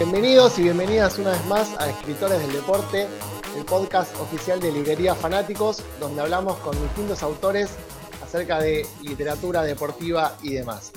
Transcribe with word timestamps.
Bienvenidos 0.00 0.58
y 0.58 0.62
bienvenidas 0.62 1.18
una 1.18 1.32
vez 1.32 1.44
más 1.44 1.78
a 1.78 1.90
Escritores 1.90 2.40
del 2.40 2.52
Deporte, 2.52 3.06
el 3.54 3.66
podcast 3.66 4.18
oficial 4.18 4.58
de 4.58 4.72
Librería 4.72 5.14
Fanáticos, 5.14 5.84
donde 6.00 6.22
hablamos 6.22 6.56
con 6.60 6.72
distintos 6.80 7.22
autores 7.22 7.76
acerca 8.22 8.60
de 8.60 8.86
literatura 9.02 9.62
deportiva 9.62 10.38
y 10.42 10.54
demás. 10.54 10.94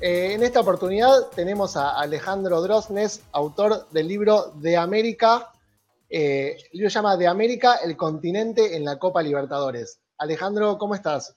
Eh, 0.00 0.32
en 0.32 0.42
esta 0.42 0.58
oportunidad 0.58 1.28
tenemos 1.32 1.76
a 1.76 1.96
Alejandro 2.00 2.60
Drosnes, 2.60 3.22
autor 3.30 3.88
del 3.90 4.08
libro 4.08 4.50
De 4.56 4.76
América. 4.76 5.52
Eh, 6.08 6.56
el 6.56 6.70
libro 6.72 6.90
se 6.90 6.94
llama 6.94 7.16
De 7.16 7.28
América, 7.28 7.76
el 7.76 7.96
continente 7.96 8.74
en 8.74 8.84
la 8.84 8.98
Copa 8.98 9.22
Libertadores. 9.22 10.00
Alejandro, 10.18 10.76
¿cómo 10.76 10.96
estás? 10.96 11.36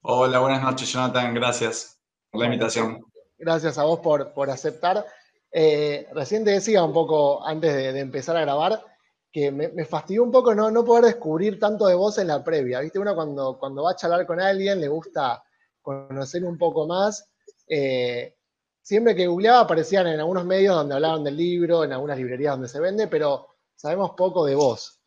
Hola, 0.00 0.40
buenas 0.40 0.60
noches, 0.60 0.92
Jonathan. 0.92 1.34
Gracias 1.34 2.00
por 2.32 2.40
la 2.40 2.46
invitación. 2.46 3.00
Gracias 3.38 3.78
a 3.78 3.84
vos 3.84 4.00
por, 4.00 4.32
por 4.32 4.50
aceptar. 4.50 5.06
Eh, 5.52 6.08
recién 6.12 6.44
te 6.44 6.52
decía 6.52 6.82
un 6.82 6.94
poco 6.94 7.46
antes 7.46 7.74
de, 7.74 8.00
empezar 8.00 8.36
a 8.36 8.40
grabar 8.40 8.84
que 9.30 9.50
me, 9.50 9.84
fastidió 9.84 10.22
un 10.22 10.30
poco 10.30 10.54
no, 10.54 10.70
no, 10.70 10.84
poder 10.84 11.04
descubrir 11.04 11.58
tanto 11.58 11.86
de 11.86 11.94
vos 11.94 12.18
en 12.18 12.28
la 12.28 12.42
previa. 12.42 12.80
¿Viste? 12.80 12.98
Uno 12.98 13.14
cuando, 13.14 13.58
cuando 13.58 13.82
va 13.82 13.92
a 13.92 13.96
charlar 13.96 14.26
con 14.26 14.40
alguien 14.40 14.80
le 14.80 14.88
gusta 14.88 15.42
conocer 15.80 16.44
un 16.44 16.56
poco 16.56 16.86
más. 16.86 17.28
Eh, 17.66 18.36
siempre 18.80 19.14
que 19.14 19.26
googleaba 19.26 19.60
aparecían 19.60 20.06
en 20.06 20.20
algunos 20.20 20.44
medios 20.44 20.74
donde 20.74 20.94
hablaban 20.94 21.24
del 21.24 21.36
libro, 21.36 21.84
en 21.84 21.92
algunas 21.92 22.18
librerías 22.18 22.54
donde 22.54 22.68
se 22.68 22.80
vende, 22.80 23.08
pero 23.08 23.48
sabemos 23.74 24.12
poco 24.16 24.44
de 24.44 24.54
vos. 24.54 25.00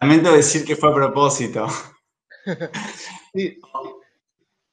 Lamento 0.00 0.32
decir 0.32 0.64
que 0.64 0.76
fue 0.76 0.90
a 0.90 0.94
propósito. 0.94 1.66
sí, 3.34 3.60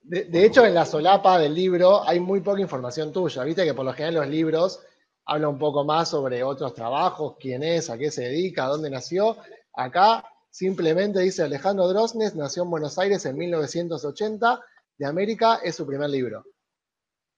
de, 0.09 0.44
hecho, 0.45 0.66
en 0.66 0.73
la 0.73 0.88
solapa 0.88 1.38
del 1.38 1.54
libro 1.54 2.07
hay 2.07 2.20
muy 2.20 2.41
poca 2.41 2.60
información 2.60 3.13
tuya. 3.13 3.43
Viste 3.43 3.63
que 3.63 3.76
por 3.76 3.85
lo 3.85 3.93
general 3.93 4.16
los 4.16 4.27
libros 4.27 4.82
hablan 5.26 5.51
un 5.51 5.60
poco 5.60 5.84
más 5.84 6.10
sobre 6.10 6.43
otros 6.43 6.74
trabajos, 6.74 7.35
quién 7.40 7.62
es, 7.62 7.91
a 7.91 7.98
qué 7.98 8.10
se 8.10 8.24
dedica, 8.24 8.66
dónde 8.66 8.90
nació. 8.90 9.38
Acá 9.74 10.26
simplemente 10.49 11.20
dice 11.20 11.43
Alejandro 11.43 11.88
Drosnes, 11.88 12.35
nació 12.35 12.63
en 12.63 12.71
Buenos 12.71 12.98
Aires 12.98 13.24
en 13.26 13.38
1980, 13.38 14.60
de 14.98 15.05
América 15.05 15.60
es 15.63 15.76
su 15.76 15.85
primer 15.85 16.10
libro. 16.10 16.44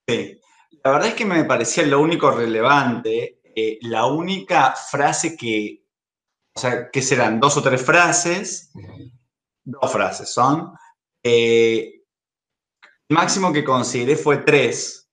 Sí, 0.08 0.40
la 0.84 0.92
verdad 0.92 1.10
es 1.10 1.16
que 1.16 1.26
me 1.26 1.44
parecía 1.44 1.86
lo 1.86 2.00
único 2.00 2.32
relevante, 2.32 3.42
eh, 3.54 3.80
la 3.82 4.06
única 4.06 4.74
frase 4.76 5.36
que, 5.36 5.84
o 6.56 6.60
sea, 6.60 6.90
que 6.90 7.02
serán 7.02 7.42
dos 7.42 7.58
o 7.58 7.62
tres 7.62 7.82
frases, 7.82 8.72
dos 9.66 9.92
frases 9.92 10.34
son, 10.34 10.74
eh, 11.22 12.01
máximo 13.12 13.54
que 13.54 13.64
consideré 13.64 14.16
fue 14.16 14.38
tres. 14.38 15.10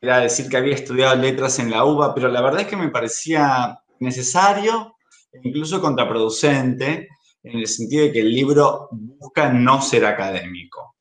Era 0.00 0.18
decir 0.18 0.48
que 0.48 0.56
había 0.56 0.74
estudiado 0.74 1.14
letras 1.14 1.58
en 1.58 1.70
la 1.70 1.84
UBA, 1.84 2.14
pero 2.14 2.28
la 2.28 2.42
verdad 2.42 2.62
es 2.62 2.66
que 2.66 2.76
me 2.76 2.88
parecía 2.88 3.78
necesario 4.00 4.96
e 5.32 5.40
incluso 5.44 5.80
contraproducente 5.80 7.08
en 7.42 7.58
el 7.58 7.66
sentido 7.66 8.04
de 8.04 8.12
que 8.12 8.20
el 8.20 8.32
libro 8.32 8.88
busca 8.90 9.52
no 9.52 9.80
ser 9.80 10.04
académico. 10.04 10.96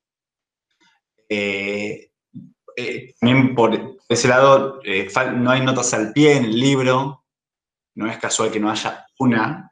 Eh, 1.27 2.11
eh, 2.75 3.15
también 3.19 3.55
por 3.55 3.97
ese 4.07 4.27
lado 4.27 4.79
eh, 4.83 5.07
no 5.35 5.51
hay 5.51 5.61
notas 5.61 5.93
al 5.93 6.11
pie 6.11 6.37
en 6.37 6.45
el 6.45 6.59
libro, 6.59 7.25
no 7.95 8.07
es 8.09 8.17
casual 8.17 8.51
que 8.51 8.59
no 8.59 8.69
haya 8.69 9.05
una. 9.19 9.71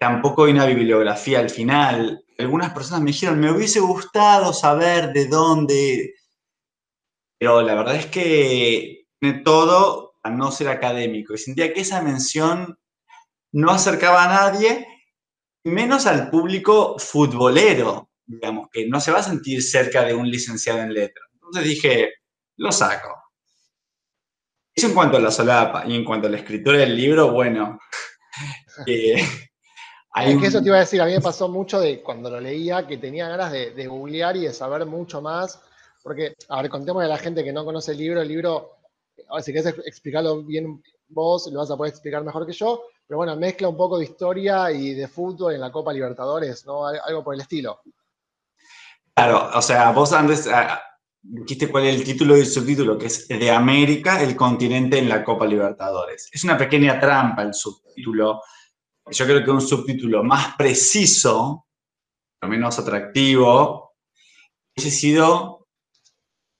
tampoco 0.00 0.44
hay 0.44 0.52
una 0.52 0.66
bibliografía 0.66 1.40
al 1.40 1.50
final, 1.50 2.23
algunas 2.38 2.72
personas 2.72 3.02
me 3.02 3.12
dijeron, 3.12 3.38
me 3.38 3.50
hubiese 3.50 3.80
gustado 3.80 4.52
saber 4.52 5.12
de 5.12 5.26
dónde, 5.26 6.14
pero 7.38 7.62
la 7.62 7.74
verdad 7.74 7.96
es 7.96 8.06
que 8.06 9.06
tiene 9.20 9.40
todo 9.40 10.14
a 10.22 10.30
no 10.30 10.50
ser 10.50 10.68
académico 10.68 11.34
y 11.34 11.38
sentía 11.38 11.72
que 11.72 11.82
esa 11.82 12.02
mención 12.02 12.78
no 13.52 13.70
acercaba 13.70 14.24
a 14.24 14.28
nadie, 14.28 14.86
menos 15.64 16.06
al 16.06 16.30
público 16.30 16.98
futbolero, 16.98 18.10
digamos, 18.24 18.68
que 18.72 18.88
no 18.88 19.00
se 19.00 19.12
va 19.12 19.18
a 19.18 19.22
sentir 19.22 19.62
cerca 19.62 20.02
de 20.04 20.14
un 20.14 20.28
licenciado 20.28 20.80
en 20.80 20.92
letras. 20.92 21.28
Entonces 21.34 21.64
dije, 21.64 22.14
lo 22.56 22.72
saco. 22.72 23.14
Eso 24.74 24.88
en 24.88 24.94
cuanto 24.94 25.18
a 25.18 25.20
la 25.20 25.30
solapa 25.30 25.84
y 25.86 25.94
en 25.94 26.04
cuanto 26.04 26.26
a 26.26 26.30
la 26.30 26.38
escritura 26.38 26.78
del 26.78 26.96
libro, 26.96 27.30
bueno, 27.30 27.78
eh, 28.86 29.24
es 30.22 30.40
que 30.40 30.46
eso 30.46 30.60
te 30.60 30.68
iba 30.68 30.76
a 30.76 30.80
decir, 30.80 31.00
a 31.00 31.06
mí 31.06 31.12
me 31.12 31.20
pasó 31.20 31.48
mucho 31.48 31.80
de 31.80 32.00
cuando 32.00 32.30
lo 32.30 32.40
leía, 32.40 32.86
que 32.86 32.98
tenía 32.98 33.28
ganas 33.28 33.50
de, 33.50 33.86
googlear 33.86 34.36
y 34.36 34.42
de 34.42 34.52
saber 34.52 34.86
mucho 34.86 35.20
más, 35.20 35.60
porque, 36.02 36.36
a 36.48 36.62
ver, 36.62 36.70
contémosle 36.70 37.06
a 37.06 37.08
la 37.08 37.18
gente 37.18 37.42
que 37.42 37.52
no 37.52 37.64
conoce 37.64 37.92
el 37.92 37.98
libro, 37.98 38.22
el 38.22 38.28
libro, 38.28 38.76
si 39.40 39.52
querés 39.52 39.74
explicarlo 39.84 40.42
bien 40.42 40.82
vos, 41.08 41.50
lo 41.50 41.60
vas 41.60 41.70
a 41.70 41.76
poder 41.76 41.92
explicar 41.92 42.22
mejor 42.22 42.46
que 42.46 42.52
yo, 42.52 42.82
pero 43.06 43.18
bueno, 43.18 43.36
mezcla 43.36 43.68
un 43.68 43.76
poco 43.76 43.98
de 43.98 44.04
historia 44.04 44.70
y 44.70 44.94
de 44.94 45.08
fútbol 45.08 45.54
en 45.54 45.60
la 45.60 45.72
Copa 45.72 45.92
Libertadores, 45.92 46.64
¿no? 46.64 46.86
Algo 46.86 47.22
por 47.22 47.34
el 47.34 47.40
estilo. 47.40 47.80
Claro, 49.14 49.50
o 49.54 49.62
sea, 49.62 49.92
vos 49.92 50.12
antes 50.12 50.48
ah, 50.48 50.80
dijiste 51.22 51.70
cuál 51.70 51.86
es 51.86 51.96
el 51.96 52.04
título 52.04 52.36
y 52.36 52.40
el 52.40 52.46
subtítulo, 52.46 52.98
que 52.98 53.06
es 53.06 53.28
De 53.28 53.50
América, 53.50 54.22
el 54.22 54.34
continente 54.34 54.98
en 54.98 55.08
la 55.08 55.22
Copa 55.22 55.46
Libertadores. 55.46 56.28
Es 56.32 56.44
una 56.44 56.56
pequeña 56.56 56.98
trampa 56.98 57.42
el 57.42 57.54
subtítulo, 57.54 58.42
yo 59.10 59.24
creo 59.26 59.44
que 59.44 59.50
un 59.50 59.60
subtítulo 59.60 60.22
más 60.22 60.56
preciso, 60.56 61.66
lo 62.42 62.48
menos 62.48 62.78
atractivo, 62.78 63.94
hubiese 64.74 64.90
sido 64.90 65.68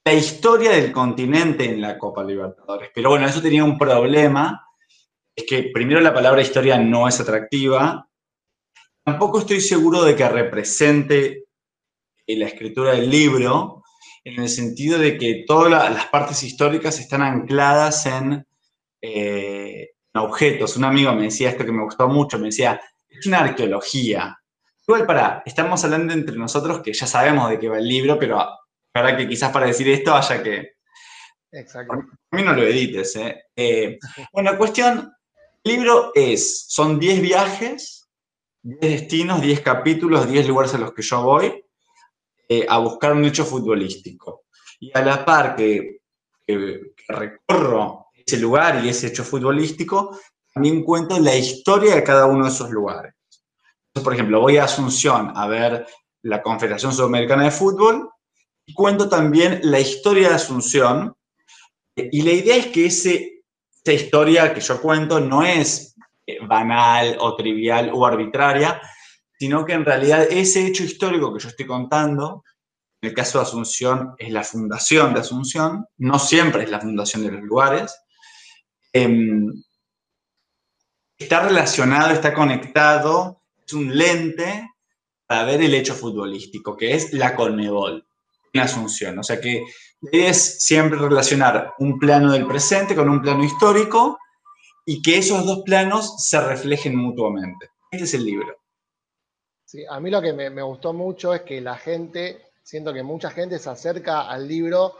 la 0.04 0.12
historia 0.12 0.72
del 0.72 0.92
continente 0.92 1.64
en 1.64 1.80
la 1.80 1.98
Copa 1.98 2.22
Libertadores. 2.22 2.90
Pero 2.94 3.10
bueno, 3.10 3.26
eso 3.26 3.40
tenía 3.40 3.64
un 3.64 3.78
problema, 3.78 4.66
es 5.34 5.44
que 5.48 5.70
primero 5.72 6.00
la 6.00 6.12
palabra 6.12 6.42
historia 6.42 6.78
no 6.78 7.08
es 7.08 7.18
atractiva, 7.20 8.08
tampoco 9.04 9.40
estoy 9.40 9.60
seguro 9.60 10.02
de 10.02 10.14
que 10.14 10.28
represente 10.28 11.44
la 12.26 12.46
escritura 12.46 12.92
del 12.92 13.10
libro, 13.10 13.82
en 14.24 14.40
el 14.40 14.48
sentido 14.48 14.98
de 14.98 15.18
que 15.18 15.44
todas 15.46 15.70
las 15.70 16.06
partes 16.06 16.42
históricas 16.42 16.98
están 16.98 17.22
ancladas 17.22 18.06
en 18.06 18.46
eh, 19.02 19.93
objetos. 20.22 20.76
Un 20.76 20.84
amigo 20.84 21.12
me 21.12 21.24
decía 21.24 21.50
esto 21.50 21.64
que 21.64 21.72
me 21.72 21.82
gustó 21.82 22.08
mucho, 22.08 22.38
me 22.38 22.46
decía, 22.46 22.80
es 23.08 23.26
una 23.26 23.40
arqueología. 23.40 24.38
Igual 24.86 25.06
para, 25.06 25.42
estamos 25.44 25.82
hablando 25.84 26.12
entre 26.12 26.36
nosotros 26.36 26.80
que 26.80 26.92
ya 26.92 27.06
sabemos 27.06 27.50
de 27.50 27.58
qué 27.58 27.68
va 27.68 27.78
el 27.78 27.88
libro, 27.88 28.18
pero 28.18 28.46
para 28.92 29.16
que 29.16 29.26
quizás 29.26 29.50
para 29.50 29.66
decir 29.66 29.88
esto 29.88 30.14
haya 30.14 30.42
que... 30.42 30.74
Exacto. 31.50 31.94
A 31.94 32.36
mí 32.36 32.42
no 32.42 32.52
lo 32.52 32.62
edites, 32.62 33.16
¿eh? 33.16 33.44
eh 33.54 33.98
bueno, 34.32 34.56
cuestión, 34.58 35.12
el 35.62 35.72
libro 35.72 36.12
es, 36.14 36.66
son 36.68 36.98
10 36.98 37.20
viajes, 37.22 38.08
10 38.62 38.80
destinos, 38.80 39.40
10 39.40 39.60
capítulos, 39.60 40.28
10 40.28 40.48
lugares 40.48 40.74
a 40.74 40.78
los 40.78 40.92
que 40.92 41.02
yo 41.02 41.22
voy 41.22 41.64
eh, 42.48 42.66
a 42.68 42.78
buscar 42.78 43.12
un 43.12 43.24
hecho 43.24 43.44
futbolístico. 43.44 44.44
Y 44.80 44.90
a 44.92 45.02
la 45.02 45.24
par 45.24 45.54
que, 45.56 46.00
que 46.46 46.80
recorro 47.08 48.03
ese 48.26 48.38
lugar 48.38 48.84
y 48.84 48.88
ese 48.88 49.08
hecho 49.08 49.24
futbolístico, 49.24 50.18
también 50.52 50.82
cuento 50.82 51.18
la 51.18 51.34
historia 51.34 51.94
de 51.94 52.04
cada 52.04 52.26
uno 52.26 52.44
de 52.44 52.50
esos 52.50 52.70
lugares. 52.70 53.12
Por 53.92 54.14
ejemplo, 54.14 54.40
voy 54.40 54.56
a 54.56 54.64
Asunción 54.64 55.32
a 55.34 55.46
ver 55.46 55.86
la 56.22 56.42
Confederación 56.42 56.92
Sudamericana 56.92 57.44
de 57.44 57.50
Fútbol 57.50 58.08
y 58.66 58.72
cuento 58.72 59.08
también 59.08 59.60
la 59.62 59.78
historia 59.78 60.28
de 60.28 60.34
Asunción. 60.36 61.14
Y 61.96 62.22
la 62.22 62.32
idea 62.32 62.56
es 62.56 62.66
que 62.68 62.86
ese, 62.86 63.42
esa 63.84 63.92
historia 63.92 64.52
que 64.54 64.60
yo 64.60 64.80
cuento 64.80 65.20
no 65.20 65.44
es 65.44 65.94
eh, 66.26 66.38
banal 66.44 67.16
o 67.20 67.36
trivial 67.36 67.90
o 67.92 68.06
arbitraria, 68.06 68.80
sino 69.38 69.64
que 69.64 69.74
en 69.74 69.84
realidad 69.84 70.26
ese 70.30 70.66
hecho 70.66 70.82
histórico 70.82 71.32
que 71.32 71.40
yo 71.40 71.48
estoy 71.48 71.66
contando, 71.66 72.42
en 73.02 73.10
el 73.10 73.14
caso 73.14 73.38
de 73.38 73.44
Asunción 73.44 74.14
es 74.16 74.30
la 74.30 74.42
fundación 74.42 75.12
de 75.12 75.20
Asunción, 75.20 75.84
no 75.98 76.18
siempre 76.18 76.64
es 76.64 76.70
la 76.70 76.80
fundación 76.80 77.22
de 77.22 77.32
los 77.32 77.42
lugares, 77.42 77.94
Em, 78.96 79.52
está 81.18 81.40
relacionado, 81.40 82.12
está 82.12 82.32
conectado, 82.32 83.42
es 83.66 83.72
un 83.72 83.96
lente 83.98 84.70
para 85.26 85.44
ver 85.44 85.62
el 85.62 85.74
hecho 85.74 85.94
futbolístico, 85.94 86.76
que 86.76 86.94
es 86.94 87.12
la 87.12 87.34
Conmebol, 87.34 88.06
en 88.52 88.60
Asunción. 88.60 89.18
O 89.18 89.24
sea 89.24 89.40
que 89.40 89.64
es 90.12 90.62
siempre 90.62 90.96
relacionar 90.96 91.74
un 91.78 91.98
plano 91.98 92.30
del 92.30 92.46
presente 92.46 92.94
con 92.94 93.08
un 93.10 93.20
plano 93.20 93.42
histórico 93.42 94.16
y 94.86 95.02
que 95.02 95.18
esos 95.18 95.44
dos 95.44 95.62
planos 95.64 96.14
se 96.28 96.40
reflejen 96.40 96.94
mutuamente. 96.94 97.70
Este 97.90 98.04
es 98.04 98.14
el 98.14 98.24
libro. 98.24 98.56
Sí, 99.64 99.84
a 99.90 99.98
mí 99.98 100.08
lo 100.08 100.22
que 100.22 100.32
me, 100.32 100.50
me 100.50 100.62
gustó 100.62 100.92
mucho 100.92 101.34
es 101.34 101.42
que 101.42 101.60
la 101.60 101.76
gente, 101.76 102.52
siento 102.62 102.92
que 102.92 103.02
mucha 103.02 103.30
gente 103.32 103.58
se 103.58 103.70
acerca 103.70 104.28
al 104.28 104.46
libro 104.46 104.94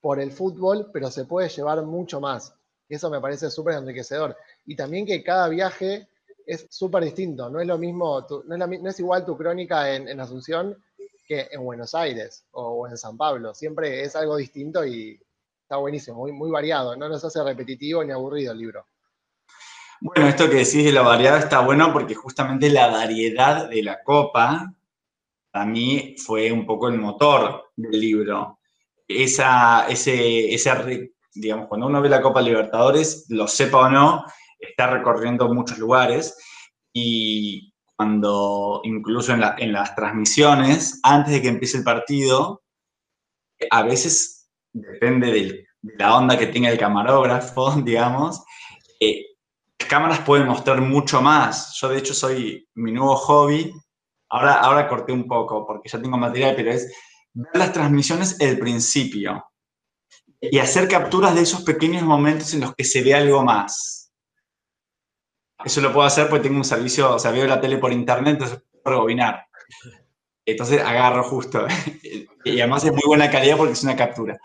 por 0.00 0.20
el 0.20 0.30
fútbol, 0.30 0.90
pero 0.92 1.10
se 1.10 1.24
puede 1.24 1.48
llevar 1.48 1.82
mucho 1.82 2.20
más 2.20 2.54
eso 2.96 3.10
me 3.10 3.20
parece 3.20 3.50
súper 3.50 3.74
enriquecedor. 3.74 4.36
Y 4.66 4.76
también 4.76 5.06
que 5.06 5.22
cada 5.22 5.48
viaje 5.48 6.08
es 6.46 6.66
súper 6.70 7.04
distinto. 7.04 7.48
No 7.48 7.60
es 7.60 7.66
lo 7.66 7.78
mismo, 7.78 8.26
no, 8.46 8.88
es 8.88 9.00
igual 9.00 9.24
tu 9.24 9.36
crónica 9.36 9.94
en, 9.94 10.20
Asunción 10.20 10.76
que 11.26 11.48
en 11.50 11.64
Buenos 11.64 11.94
Aires 11.94 12.44
o, 12.52 12.88
en 12.88 12.96
San 12.96 13.16
Pablo. 13.16 13.54
Siempre 13.54 14.02
es 14.02 14.16
algo 14.16 14.36
distinto 14.36 14.84
y, 14.84 15.20
está 15.70 15.76
buenísimo, 15.76 16.26
muy, 16.26 16.50
variado, 16.50 16.96
no 16.96 17.08
nos 17.08 17.24
hace 17.24 17.44
repetitivo 17.44 18.02
ni 18.02 18.10
aburrido 18.10 18.50
el 18.50 18.58
libro. 18.58 18.84
Bueno, 20.00 20.26
esto 20.26 20.50
que 20.50 20.56
decís 20.56 20.84
de 20.84 20.90
la 20.90 21.02
variedad 21.02 21.38
está 21.38 21.60
bueno 21.60 21.92
porque 21.92 22.16
justamente 22.16 22.70
la 22.70 22.88
variedad 22.88 23.68
de 23.68 23.84
la 23.84 24.02
copa 24.02 24.74
para 25.52 25.66
mí 25.66 26.16
fue 26.18 26.50
un 26.50 26.66
poco 26.66 26.88
el 26.88 26.98
motor 26.98 27.70
del 27.76 28.00
libro. 28.00 28.58
Esa, 29.06 29.86
ese, 29.88 30.52
ese, 30.52 31.12
digamos, 31.34 31.68
cuando 31.68 31.86
uno 31.86 32.00
ve 32.00 32.08
la 32.08 32.22
Copa 32.22 32.42
Libertadores, 32.42 33.26
lo 33.28 33.46
sepa 33.46 33.78
o 33.78 33.90
no, 33.90 34.24
está 34.58 34.88
recorriendo 34.88 35.52
muchos 35.52 35.78
lugares 35.78 36.36
y 36.92 37.72
cuando 37.96 38.80
incluso 38.84 39.32
en, 39.32 39.42
en 39.58 39.72
las 39.72 39.94
transmisiones, 39.94 41.00
antes 41.02 41.32
de 41.32 41.42
que 41.42 41.48
empiece 41.48 41.78
el 41.78 41.84
partido, 41.84 42.62
a 43.70 43.82
veces 43.82 44.48
depende 44.72 45.32
de 45.32 45.66
la 45.82 46.16
onda 46.16 46.38
que 46.38 46.46
tenga 46.46 46.70
el 46.70 46.78
camarógrafo, 46.78 47.72
digamos, 47.84 48.42
eh, 49.00 49.24
cámaras 49.88 50.20
pueden 50.20 50.46
mostrar 50.46 50.80
mucho 50.80 51.20
más. 51.20 51.76
Yo, 51.80 51.88
de 51.88 51.98
hecho, 51.98 52.14
soy 52.14 52.68
mi 52.74 52.92
nuevo 52.92 53.16
hobby. 53.16 53.72
Ahora, 54.28 54.60
ahora 54.60 54.88
corté 54.88 55.12
un 55.12 55.26
poco 55.26 55.66
porque 55.66 55.88
ya 55.88 56.00
tengo 56.00 56.16
material, 56.16 56.54
pero 56.54 56.70
es 56.70 56.92
ver 57.32 57.56
las 57.56 57.72
transmisiones 57.72 58.40
el 58.40 58.58
principio 58.58 59.49
y 60.40 60.58
hacer 60.58 60.88
capturas 60.88 61.34
de 61.34 61.42
esos 61.42 61.62
pequeños 61.62 62.02
momentos 62.02 62.54
en 62.54 62.60
los 62.60 62.74
que 62.74 62.84
se 62.84 63.02
ve 63.02 63.14
algo 63.14 63.42
más. 63.44 64.12
Eso 65.64 65.80
lo 65.80 65.92
puedo 65.92 66.06
hacer 66.06 66.28
porque 66.28 66.44
tengo 66.44 66.58
un 66.58 66.64
servicio, 66.64 67.14
o 67.14 67.18
sea, 67.18 67.30
veo 67.30 67.46
la 67.46 67.60
tele 67.60 67.76
por 67.76 67.92
internet, 67.92 68.34
entonces 68.34 68.62
puedo 68.82 68.96
rebobinar. 68.96 69.46
Entonces 70.46 70.80
agarro 70.80 71.22
justo. 71.24 71.66
y 72.44 72.60
además 72.60 72.84
es 72.84 72.92
muy 72.92 73.02
buena 73.06 73.30
calidad 73.30 73.58
porque 73.58 73.74
es 73.74 73.82
una 73.82 73.96
captura. 73.96 74.38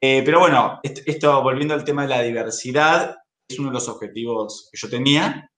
Eh, 0.00 0.22
pero 0.24 0.40
bueno, 0.40 0.80
esto, 0.82 1.42
volviendo 1.42 1.74
al 1.74 1.84
tema 1.84 2.02
de 2.02 2.08
la 2.08 2.22
diversidad, 2.22 3.16
es 3.46 3.58
uno 3.58 3.68
de 3.68 3.74
los 3.74 3.88
objetivos 3.88 4.68
que 4.72 4.78
yo 4.78 4.88
tenía. 4.88 5.50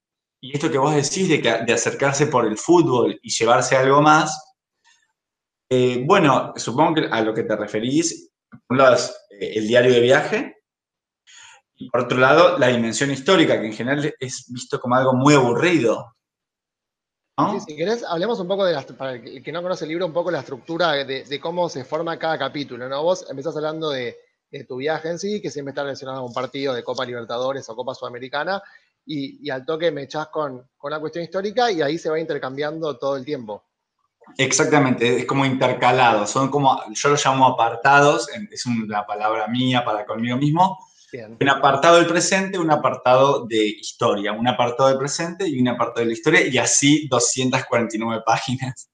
Y 0.43 0.53
esto 0.53 0.71
que 0.71 0.79
vos 0.79 0.95
decís 0.95 1.29
de, 1.29 1.39
de 1.39 1.73
acercarse 1.73 2.27
por 2.27 2.45
el 2.45 2.59
fútbol 2.59 3.19
y 3.23 3.31
llevarse 3.31 3.77
algo 3.77 4.03
más, 4.03 4.55
eh, 5.71 6.03
bueno, 6.05 6.53
supongo 6.57 6.95
que 6.95 7.07
a 7.11 7.23
lo 7.23 7.33
que 7.33 7.45
te 7.45 7.57
referís, 7.57 8.31
por 8.51 8.77
un 8.77 8.79
lado 8.79 8.97
el 9.41 9.67
diario 9.67 9.93
de 9.93 10.01
viaje, 10.01 10.57
y 11.77 11.91
por 11.91 12.03
otro 12.03 12.19
lado 12.19 12.59
la 12.59 12.69
dimensión 12.69 13.11
histórica, 13.11 13.61
que 13.61 13.67
en 13.67 13.73
general 13.73 14.15
es 14.19 14.47
visto 14.49 14.81
como 14.81 14.95
algo 14.97 15.15
muy 15.15 15.35
aburrido. 15.35 16.15
si 17.67 17.77
querés, 17.77 18.05
hablemos 18.05 18.39
un 18.41 18.49
poco 18.49 18.65
de, 18.65 18.81
para 18.95 19.13
el 19.13 19.43
que 19.43 19.53
no 19.53 19.63
conoce 19.63 19.85
el 19.85 19.91
libro, 19.91 20.07
un 20.07 20.13
poco 20.13 20.31
la 20.31 20.41
estructura 20.41 20.93
de, 20.93 21.41
cómo 21.41 21.69
se 21.69 21.85
forma 21.85 22.19
cada 22.19 22.39
capítulo, 22.39 22.89
¿no? 22.89 23.03
Vos 23.03 23.27
empezás 23.29 23.57
hablando 23.57 23.91
de, 23.91 24.17
de 24.51 24.65
tu 24.65 24.77
viaje 24.77 25.11
en 25.11 25.19
sí, 25.19 25.43
que 25.43 25.51
siempre 25.51 25.71
está 25.71 25.83
relacionado 25.83 26.19
a 26.19 26.27
un 26.27 26.33
partido 26.33 26.75
de 26.75 26.85
Copa 26.85 27.05
Libertadores 27.05 27.69
o 27.69 27.77
Copa 27.77 27.95
Sudamericana, 27.95 28.63
y, 29.07 29.51
al 29.51 29.65
toque 29.67 29.91
me 29.91 30.05
echás 30.05 30.29
con, 30.29 30.67
con, 30.77 30.91
la 30.91 31.01
cuestión 31.01 31.25
histórica 31.25 31.71
y 31.71 31.83
ahí 31.83 31.99
se 31.99 32.09
va 32.09 32.19
intercambiando 32.19 32.97
todo 32.97 33.17
el 33.17 33.25
tiempo. 33.25 33.65
Exactamente, 34.39 35.19
es 35.19 35.27
como 35.27 35.45
intercalado, 35.45 36.27
son 36.27 36.51
como, 36.51 36.81
yo 36.93 37.09
lo 37.11 37.17
llamo 37.17 37.47
apartados, 37.47 38.29
es 38.51 38.67
una 38.67 39.07
palabra 39.07 39.47
mía 39.49 39.85
para 39.85 40.05
conmigo 40.05 40.37
mismo, 40.37 40.79
un 41.41 41.49
apartado 41.49 41.97
del 41.97 42.07
presente, 42.07 42.59
un 42.59 42.71
apartado 42.71 43.47
de 43.47 43.65
historia, 43.65 44.33
un 44.33 44.49
apartado 44.49 44.89
del 44.89 44.99
presente 44.99 45.47
y 45.49 45.61
un 45.61 45.69
apartado 45.69 46.01
de 46.01 46.07
la 46.07 46.13
historia, 46.13 46.47
y 46.47 46.59
así 46.59 47.07
249 47.09 48.23
páginas. 48.27 48.91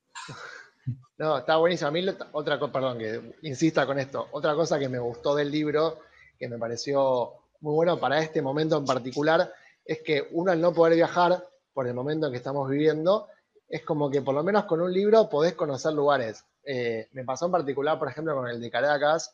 No, 1.17 1.39
está 1.39 1.57
buenísimo. 1.57 1.89
A 1.89 1.91
mí, 1.91 2.05
otra 2.33 2.59
cosa, 2.59 2.73
perdón, 2.73 2.99
que 2.99 3.37
insista 3.43 3.85
con 3.85 3.99
esto. 3.99 4.29
Otra 4.33 4.55
cosa 4.55 4.79
que 4.79 4.89
me 4.89 4.99
gustó 4.99 5.35
del 5.35 5.51
libro, 5.51 5.99
que 6.39 6.49
me 6.49 6.59
pareció 6.59 7.33
muy 7.61 7.75
bueno 7.75 8.01
para 8.01 8.21
este 8.21 8.41
momento 8.41 8.79
en 8.79 8.87
particular, 8.87 9.53
es 9.85 10.03
que 10.03 10.29
uno 10.33 10.51
al 10.53 10.61
no 10.61 10.73
poder 10.73 10.95
viajar 10.95 11.45
por 11.75 11.87
el 11.87 11.93
momento 11.93 12.27
en 12.27 12.33
que 12.33 12.39
estamos 12.39 12.69
viviendo, 12.71 13.29
es 13.71 13.85
como 13.85 14.11
que 14.11 14.21
por 14.21 14.35
lo 14.35 14.43
menos 14.43 14.65
con 14.65 14.81
un 14.81 14.93
libro 14.93 15.29
podés 15.29 15.55
conocer 15.55 15.93
lugares. 15.93 16.45
Eh, 16.65 17.09
me 17.13 17.25
pasó 17.25 17.47
en 17.47 17.53
particular, 17.53 17.99
por 17.99 18.09
ejemplo, 18.09 18.35
con 18.35 18.49
el 18.49 18.61
de 18.61 18.71
Caracas, 18.71 19.33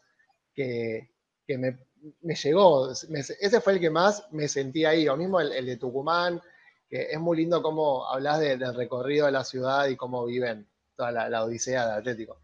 que, 0.54 1.10
me, 1.48 1.78
llegó, 2.34 2.90
ese 2.90 3.60
fue 3.62 3.72
el 3.72 3.80
que 3.80 3.90
más 3.90 4.28
me 4.32 4.46
sentí 4.46 4.84
ahí, 4.84 5.08
o 5.08 5.16
mismo 5.16 5.40
el, 5.40 5.64
de 5.64 5.76
Tucumán, 5.78 6.40
que 6.88 7.08
es 7.10 7.18
muy 7.18 7.38
lindo 7.38 7.62
cómo 7.62 8.06
hablas 8.06 8.40
del 8.40 8.74
recorrido 8.74 9.24
de 9.24 9.32
la 9.32 9.44
ciudad 9.44 9.88
y 9.88 9.96
cómo 9.96 10.26
viven 10.26 10.68
toda 10.94 11.12
la, 11.12 11.42
odisea 11.42 11.86
de 11.86 11.92
Atlético. 11.94 12.38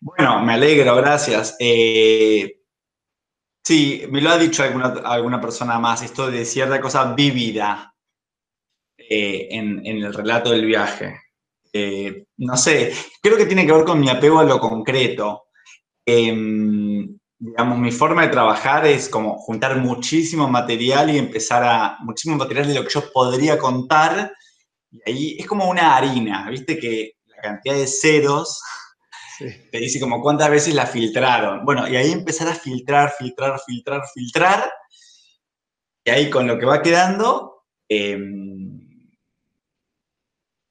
Bueno, 0.00 0.42
me 0.42 0.54
alegro, 0.54 0.96
gracias. 0.96 1.56
Eh, 1.60 2.60
sí, 3.62 4.04
me 4.10 4.20
lo 4.20 4.30
ha 4.30 4.38
dicho 4.38 4.64
alguna, 4.64 5.40
persona 5.40 5.78
más, 5.78 6.02
esto 6.02 6.28
de 6.28 6.44
cierta 6.44 6.80
cosa 6.80 7.14
vivida 7.14 7.89
eh, 9.10 9.48
en, 9.50 9.84
el 9.84 10.14
relato 10.14 10.50
del 10.50 10.64
viaje. 10.64 11.20
Eh, 11.72 12.24
no 12.38 12.56
sé, 12.56 12.94
creo 13.22 13.36
que 13.36 13.44
tiene 13.44 13.66
que 13.66 13.72
ver 13.72 13.84
con 13.84 14.00
mi 14.00 14.08
apego 14.08 14.38
a 14.38 14.44
lo 14.44 14.58
concreto. 14.58 15.48
Em, 16.06 17.18
digamos, 17.38 17.78
mi 17.78 17.92
forma 17.92 18.22
de 18.22 18.28
trabajar 18.28 18.86
es 18.86 19.10
como 19.10 19.36
juntar 19.36 19.76
muchísimo 19.76 20.48
material 20.48 21.10
y 21.10 21.18
empezar 21.18 21.62
a, 21.62 21.98
muchísimo 22.00 22.36
material 22.36 22.68
de 22.68 22.74
lo 22.74 22.84
que 22.84 22.94
yo 22.94 23.12
podría 23.12 23.58
contar 23.58 24.32
y 24.90 25.00
ahí 25.06 25.36
es 25.38 25.46
como 25.46 25.68
una 25.68 25.96
harina, 25.96 26.48
viste 26.50 26.78
que 26.78 27.12
la 27.26 27.36
cantidad 27.36 27.76
de 27.76 27.86
ceros 27.86 28.60
te 29.70 29.78
dice 29.78 30.00
como 30.00 30.20
cuántas 30.20 30.50
veces 30.50 30.74
la 30.74 30.86
filtraron. 30.86 31.64
Bueno, 31.64 31.88
y 31.88 31.96
ahí 31.96 32.10
empezar 32.12 32.48
a 32.48 32.54
filtrar, 32.54 33.12
filtrar, 33.16 33.58
filtrar, 33.64 34.02
filtrar. 34.12 34.70
Y 36.04 36.10
ahí 36.10 36.28
con 36.28 36.46
lo 36.46 36.58
que 36.58 36.66
va 36.66 36.82
quedando, 36.82 37.64
em, 37.88 38.59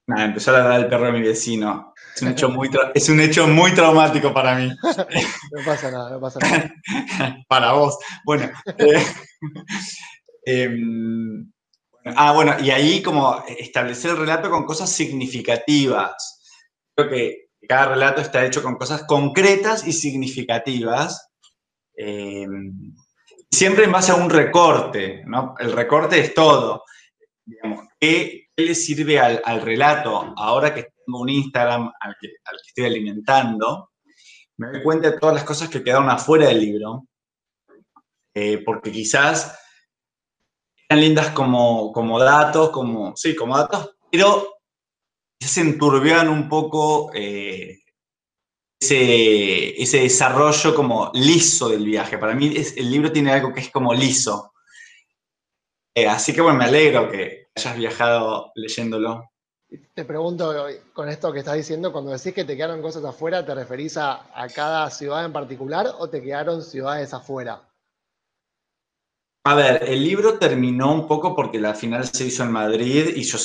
nada, 0.10 0.26
empezó 0.26 0.56
a 0.56 0.60
dar 0.60 0.80
el 0.80 0.88
perro 0.88 1.06
de 1.06 1.12
mi 1.14 1.22
vecino. 1.22 1.94
Es 2.16 2.22
un 2.22 2.30
hecho 2.30 2.50
muy, 2.50 2.70
es 2.94 3.10
un 3.10 3.20
hecho 3.20 3.48
muy 3.48 3.74
traumático 3.74 4.34
para 4.34 4.56
mí. 4.56 4.70
no 4.84 5.66
pasa 5.66 5.92
nada, 5.92 6.12
no 6.12 6.20
pasa 6.20 6.40
nada. 6.40 6.74
para 7.48 7.74
vos. 7.74 7.98
Bueno. 8.26 8.50
Eh, 8.78 9.06
em, 10.46 11.50
Ah, 12.16 12.32
bueno, 12.34 12.56
y 12.62 12.72
ahí 12.72 13.02
como 13.02 13.44
establecer 13.48 14.12
el 14.12 14.18
relato 14.18 14.50
con 14.50 14.66
cosas 14.66 14.92
significativas. 14.92 16.42
Creo 16.96 17.10
que 17.10 17.50
cada 17.68 17.90
relato 17.90 18.22
está 18.22 18.46
hecho 18.46 18.64
con 18.64 18.76
cosas 18.76 19.04
concretas 19.04 19.86
y 19.86 19.94
significativas. 19.94 21.30
Em, 21.96 22.96
siempre 23.52 23.86
en 23.86 23.92
base 23.92 24.12
a 24.12 24.16
un 24.16 24.30
recorte, 24.30 25.24
¿no? 25.26 25.56
El 25.60 25.74
recorte 25.74 26.20
es 26.20 26.34
todo. 26.34 26.84
Digamos, 27.46 27.88
¿qué, 28.00 28.49
le 28.60 28.76
sirve 28.76 29.20
al, 29.20 29.62
relato 29.62 30.34
ahora 30.38 30.74
que 30.74 30.88
tengo 31.06 31.20
un 31.20 31.30
Instagram 31.30 31.92
al 32.00 32.16
que, 32.20 32.30
estoy 32.68 32.86
alimentando? 32.86 33.92
Me 34.58 34.68
doy 34.72 34.84
cuenta 34.84 35.12
de 35.12 35.20
todas 35.20 35.36
las 35.36 35.44
cosas 35.44 35.70
que 35.70 35.84
quedaron 35.84 36.10
afuera 36.10 36.48
del 36.48 36.60
libro, 36.60 37.08
eh, 38.34 38.62
porque 38.66 38.92
quizás 38.92 39.58
tan 40.88 41.00
lindas 41.00 41.30
como, 41.30 41.92
como 41.92 42.20
datos, 42.20 42.70
como, 42.72 43.16
sí, 43.16 43.36
como 43.36 43.58
datos, 43.58 43.96
pero 44.12 44.60
se 45.40 45.62
enturbian 45.62 46.28
un 46.28 46.50
poco 46.50 47.12
eh, 47.14 47.80
ese, 48.80 49.82
ese, 49.82 50.02
desarrollo 50.02 50.76
como 50.76 51.12
liso 51.14 51.70
del 51.70 51.86
viaje. 51.86 52.18
Para 52.18 52.34
mí 52.34 52.54
el 52.76 52.92
libro 52.92 53.12
tiene 53.12 53.32
algo 53.32 53.54
que 53.54 53.62
es 53.62 53.70
como 53.70 53.94
liso. 53.94 54.54
Eh, 55.96 56.08
así 56.08 56.34
que 56.34 56.42
bueno, 56.42 56.58
me 56.58 56.66
alegro 56.66 57.10
que 57.10 57.49
hayas 57.60 57.78
viajado 57.78 58.52
leyéndolo. 58.56 59.30
Te 59.94 60.04
pregunto, 60.04 60.66
con 60.94 61.10
esto 61.10 61.32
que 61.32 61.40
estás 61.40 61.56
diciendo, 61.56 61.92
cuando 61.92 62.12
decís 62.12 62.34
que 62.34 62.44
te 62.44 62.56
quedaron 62.56 62.82
cosas 62.82 63.06
afuera, 63.06 63.46
¿te 63.46 63.54
referís 63.54 63.98
a, 63.98 64.28
a 64.34 64.48
cada 64.48 64.90
ciudad 64.90 65.24
en 65.26 65.34
particular 65.34 65.88
o 66.00 66.10
te 66.10 66.22
quedaron 66.22 66.64
ciudades 66.64 67.14
afuera? 67.14 67.62
A 69.46 69.56
ver, 69.56 69.84
el 69.88 70.04
libro 70.04 70.40
terminó 70.40 70.92
un 70.94 71.08
poco 71.08 71.36
porque 71.36 71.60
la 71.60 71.74
final 71.74 72.06
se 72.06 72.26
hizo 72.26 72.44
en 72.44 72.52
Madrid 72.52 73.14
y 73.16 73.24
yo, 73.24 73.38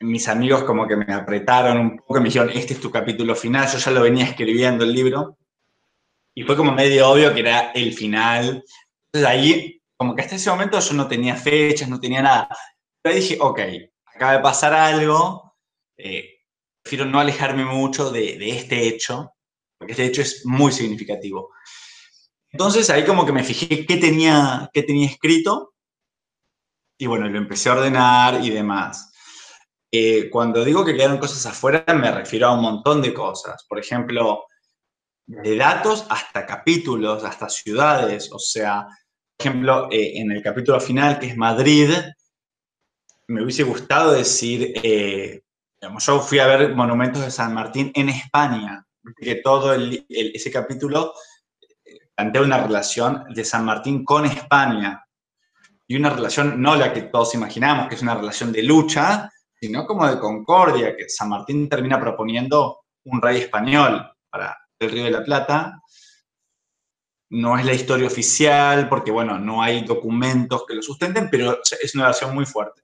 mis 0.00 0.28
amigos 0.28 0.64
como 0.64 0.86
que 0.86 0.96
me 0.96 1.12
apretaron 1.12 1.78
un 1.78 1.96
poco 1.98 2.18
y 2.18 2.20
me 2.20 2.28
dijeron, 2.28 2.50
este 2.50 2.74
es 2.74 2.80
tu 2.80 2.90
capítulo 2.90 3.34
final, 3.34 3.68
yo 3.68 3.78
ya 3.78 3.90
lo 3.90 4.02
venía 4.02 4.24
escribiendo 4.24 4.84
el 4.84 4.92
libro 4.92 5.38
y 6.34 6.42
fue 6.42 6.56
como 6.56 6.72
medio 6.72 7.10
obvio 7.10 7.34
que 7.34 7.40
era 7.40 7.70
el 7.72 7.92
final. 7.92 8.64
Entonces 9.06 9.28
ahí, 9.28 9.82
como 9.96 10.14
que 10.14 10.22
hasta 10.22 10.36
ese 10.36 10.50
momento 10.50 10.78
yo 10.78 10.94
no 10.94 11.08
tenía 11.08 11.36
fechas, 11.36 11.88
no 11.88 12.00
tenía 12.00 12.22
nada. 12.22 12.48
Pero 13.02 13.14
ahí 13.14 13.20
dije, 13.20 13.38
ok, 13.40 13.60
acaba 14.14 14.32
de 14.32 14.40
pasar 14.40 14.74
algo, 14.74 15.56
eh, 15.96 16.40
prefiero 16.82 17.06
no 17.06 17.20
alejarme 17.20 17.64
mucho 17.64 18.10
de, 18.10 18.36
este 18.50 18.86
hecho, 18.88 19.32
porque 19.78 19.92
este 19.92 20.06
hecho 20.06 20.22
es 20.22 20.44
muy 20.44 20.72
significativo. 20.72 21.50
Entonces 22.52 22.90
ahí 22.90 23.04
como 23.04 23.24
que 23.24 23.32
me 23.32 23.44
fijé 23.44 23.86
qué 23.86 23.96
tenía, 23.96 24.68
qué 24.72 24.82
tenía 24.82 25.06
escrito 25.06 25.74
y 26.98 27.06
bueno, 27.06 27.28
lo 27.28 27.38
empecé 27.38 27.70
a 27.70 27.72
ordenar 27.72 28.44
y 28.44 28.50
demás. 28.50 29.10
Eh, 29.90 30.28
cuando 30.30 30.64
digo 30.64 30.84
que 30.84 30.94
quedaron 30.94 31.18
cosas 31.18 31.46
afuera, 31.46 31.84
me 31.94 32.10
refiero 32.10 32.48
a 32.48 32.54
un 32.54 32.60
montón 32.60 33.00
de 33.00 33.14
cosas. 33.14 33.64
Por 33.66 33.78
ejemplo, 33.78 34.44
de 35.26 35.56
datos 35.56 36.06
hasta 36.10 36.44
capítulos, 36.44 37.24
hasta 37.24 37.48
ciudades. 37.48 38.30
O 38.32 38.38
sea, 38.38 38.86
por 39.36 39.46
ejemplo, 39.46 39.88
eh, 39.90 40.12
en 40.16 40.30
el 40.30 40.42
capítulo 40.42 40.78
final, 40.78 41.18
que 41.18 41.28
es 41.28 41.36
Madrid, 41.36 41.90
me 43.30 43.44
hubiese 43.44 43.62
gustado 43.62 44.12
decir, 44.12 44.72
eh, 44.82 45.42
yo 45.80 46.20
fui 46.20 46.40
a 46.40 46.46
ver 46.46 46.74
monumentos 46.74 47.22
de 47.22 47.30
San 47.30 47.54
Martín 47.54 47.92
en 47.94 48.08
España, 48.08 48.84
que 49.16 49.36
todo 49.36 49.72
ese 50.08 50.50
capítulo 50.50 51.14
eh, 51.84 52.10
plantea 52.14 52.42
una 52.42 52.60
relación 52.60 53.26
de 53.32 53.44
San 53.44 53.64
Martín 53.64 54.04
con 54.04 54.26
España. 54.26 55.06
Y 55.86 55.96
una 55.96 56.10
relación 56.10 56.60
no 56.60 56.74
la 56.74 56.92
que 56.92 57.02
todos 57.02 57.34
imaginamos, 57.34 57.88
que 57.88 57.94
es 57.94 58.02
una 58.02 58.16
relación 58.16 58.50
de 58.50 58.64
lucha, 58.64 59.30
sino 59.54 59.86
como 59.86 60.08
de 60.08 60.18
concordia, 60.18 60.96
que 60.96 61.08
San 61.08 61.28
Martín 61.28 61.68
termina 61.68 62.00
proponiendo 62.00 62.80
un 63.04 63.22
rey 63.22 63.38
español 63.38 64.10
para 64.28 64.58
el 64.80 64.90
Río 64.90 65.04
de 65.04 65.10
la 65.12 65.22
Plata. 65.24 65.80
No 67.30 67.56
es 67.56 67.64
la 67.64 67.74
historia 67.74 68.08
oficial, 68.08 68.88
porque 68.88 69.12
bueno, 69.12 69.38
no 69.38 69.62
hay 69.62 69.84
documentos 69.84 70.64
que 70.66 70.74
lo 70.74 70.82
sustenten, 70.82 71.30
pero 71.30 71.60
es 71.62 71.94
una 71.94 72.06
versión 72.06 72.34
muy 72.34 72.44
fuerte. 72.44 72.82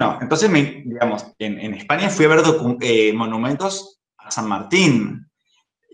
No, 0.00 0.18
entonces, 0.20 0.50
digamos, 0.84 1.26
en, 1.38 1.74
España 1.74 2.08
fui 2.08 2.24
a 2.24 2.28
ver 2.28 2.42
eh, 2.80 3.12
monumentos 3.12 4.00
a 4.16 4.30
San 4.30 4.46
Martín. 4.46 5.28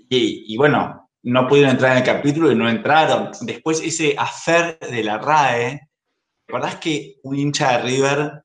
Y, 0.09 0.57
bueno, 0.57 1.11
no 1.23 1.49
pudieron 1.49 1.73
entrar 1.73 1.93
en 1.93 1.99
el 1.99 2.05
capítulo 2.05 2.53
y 2.53 2.55
no 2.55 2.69
entraron. 2.69 3.31
Después 3.41 3.81
ese 3.81 4.15
afer 4.17 4.79
de 4.79 5.03
la 5.03 5.19
RAE, 5.19 5.89
¿recordás 6.47 6.77
que 6.77 7.17
un 7.23 7.37
hincha 7.37 7.73
de 7.73 7.79
River 7.79 8.45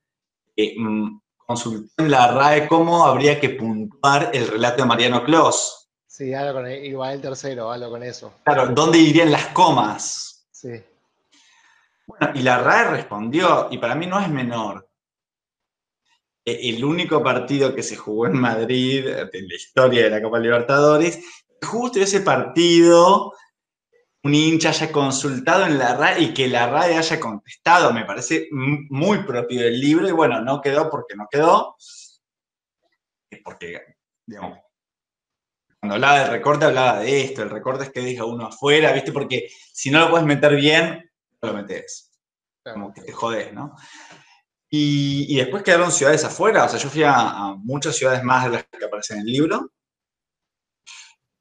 eh, 0.56 0.74
mm, 0.78 1.20
consultó 1.50 2.04
en 2.04 2.12
la 2.12 2.28
RAE 2.28 2.68
cómo 2.68 3.06
habría 3.06 3.40
que 3.40 3.50
puntuar 3.50 4.30
el 4.34 4.48
relato 4.48 4.84
de 4.84 4.88
Mariano 4.88 5.24
Clos. 5.24 5.90
Sí, 6.06 6.32
algo 6.32 6.60
con 6.60 6.70
igual 6.70 7.16
el 7.16 7.22
tercero, 7.22 7.72
algo 7.72 7.90
con 7.90 8.04
eso. 8.04 8.34
Claro, 8.44 8.68
¿dónde 8.68 9.00
irían 9.00 9.32
las 9.32 9.48
comas? 9.48 10.48
Sí. 10.52 10.84
Bueno, 12.06 12.32
y 12.36 12.44
la 12.44 12.60
RAE 12.60 12.92
respondió, 12.92 13.68
y 13.72 13.80
para 13.80 13.96
mí 13.96 14.06
no 14.06 14.20
es 14.20 14.30
menor. 14.30 14.89
E, 16.46 16.70
el 16.70 16.84
único 16.84 17.24
partido 17.24 17.76
que 17.76 17.84
se 17.84 17.96
jugó 17.96 18.28
en 18.28 18.40
Madrid 18.40 19.08
en 19.08 19.48
la 19.48 19.56
historia 19.56 20.04
de 20.04 20.10
la 20.10 20.22
Copa 20.22 20.40
Libertadores, 20.40 21.20
justo 21.62 22.00
ese 22.00 22.22
partido 22.22 23.34
un 24.24 24.36
hincha 24.36 24.70
haya 24.70 24.92
consultado 24.92 25.66
en 25.66 25.78
la 25.78 25.96
RAE 25.96 26.22
y 26.22 26.34
que 26.34 26.48
la 26.48 26.70
RAE 26.70 26.98
haya 26.98 27.20
contestado. 27.20 27.94
Me 27.94 28.06
parece 28.06 28.48
muy 28.52 29.24
propio 29.24 29.62
del 29.62 29.80
libro 29.80 30.08
y 30.08 30.12
bueno, 30.12 30.42
no 30.42 30.62
quedó 30.62 30.90
porque 30.90 31.16
no 31.16 31.28
quedó. 31.30 31.76
Porque, 33.44 33.82
digamos, 34.26 34.60
cuando 35.80 35.96
hablaba 35.96 36.20
del 36.20 36.32
recorte 36.32 36.66
hablaba 36.66 37.00
de 37.00 37.22
esto, 37.22 37.44
el 37.44 37.50
recorte 37.50 37.86
es 37.86 37.92
que 37.92 38.02
deja 38.02 38.26
uno 38.26 38.48
afuera, 38.48 38.92
¿viste? 38.92 39.14
Porque 39.14 39.50
si 39.72 39.90
no 39.90 40.00
lo 40.00 40.10
puedes 40.10 40.28
meter 40.28 40.56
bien, 40.56 41.10
lo 41.42 41.54
metes. 41.54 42.12
Como 42.62 42.94
que 42.94 43.02
te 43.02 43.14
jodes, 43.14 43.54
¿no? 43.54 43.76
Y, 44.72 45.36
después 45.36 45.64
quedaron 45.64 45.92
ciudades 45.92 46.24
afuera, 46.24 46.66
o 46.66 46.70
sea, 46.70 46.80
yo 46.80 46.90
fui 46.90 47.04
a 47.04 47.56
muchas 47.58 47.96
ciudades 47.96 48.24
más 48.24 48.46
de 48.46 48.52
las 48.52 48.64
que 48.66 48.86
aparecen 48.86 49.20
en 49.20 49.28
el 49.28 49.34
libro, 49.34 49.72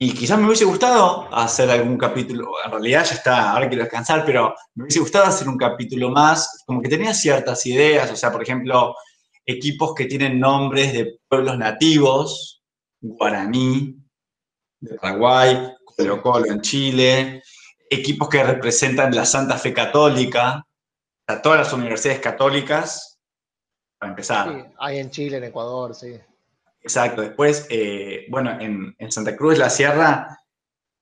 y 0.00 0.14
quizás 0.14 0.38
me 0.38 0.46
hubiese 0.46 0.64
gustado 0.64 1.28
hacer 1.34 1.68
algún 1.70 1.98
capítulo, 1.98 2.52
en 2.64 2.70
realidad 2.70 3.04
ya 3.04 3.14
está, 3.16 3.50
ahora 3.50 3.68
quiero 3.68 3.82
descansar, 3.82 4.24
pero 4.24 4.54
me 4.76 4.84
hubiese 4.84 5.00
gustado 5.00 5.24
hacer 5.24 5.48
un 5.48 5.58
capítulo 5.58 6.10
más, 6.10 6.62
como 6.64 6.80
que 6.80 6.88
tenía 6.88 7.12
ciertas 7.12 7.66
ideas, 7.66 8.08
o 8.08 8.14
sea, 8.14 8.30
por 8.30 8.40
ejemplo, 8.40 8.94
equipos 9.44 9.94
que 9.96 10.04
tienen 10.04 10.38
nombres 10.38 10.92
de 10.92 11.18
pueblos 11.26 11.58
nativos, 11.58 12.62
guaraní, 13.00 13.96
de 14.78 14.94
Paraguay, 14.94 15.68
Colo 15.84 16.22
Colo 16.22 16.46
en 16.46 16.60
Chile, 16.60 17.42
equipos 17.90 18.28
que 18.28 18.44
representan 18.44 19.12
la 19.12 19.26
Santa 19.26 19.58
Fe 19.58 19.74
Católica, 19.74 20.64
a 21.26 21.42
todas 21.42 21.58
las 21.58 21.72
universidades 21.72 22.20
católicas, 22.20 23.17
para 23.98 24.12
empezar. 24.12 24.48
Sí, 24.48 24.72
hay 24.78 24.98
en 24.98 25.10
Chile, 25.10 25.36
en 25.38 25.44
Ecuador, 25.44 25.94
sí. 25.94 26.18
Exacto. 26.80 27.22
Después, 27.22 27.66
eh, 27.70 28.26
bueno, 28.30 28.58
en, 28.60 28.94
Santa 29.10 29.36
Cruz 29.36 29.58
la 29.58 29.70
Sierra, 29.70 30.38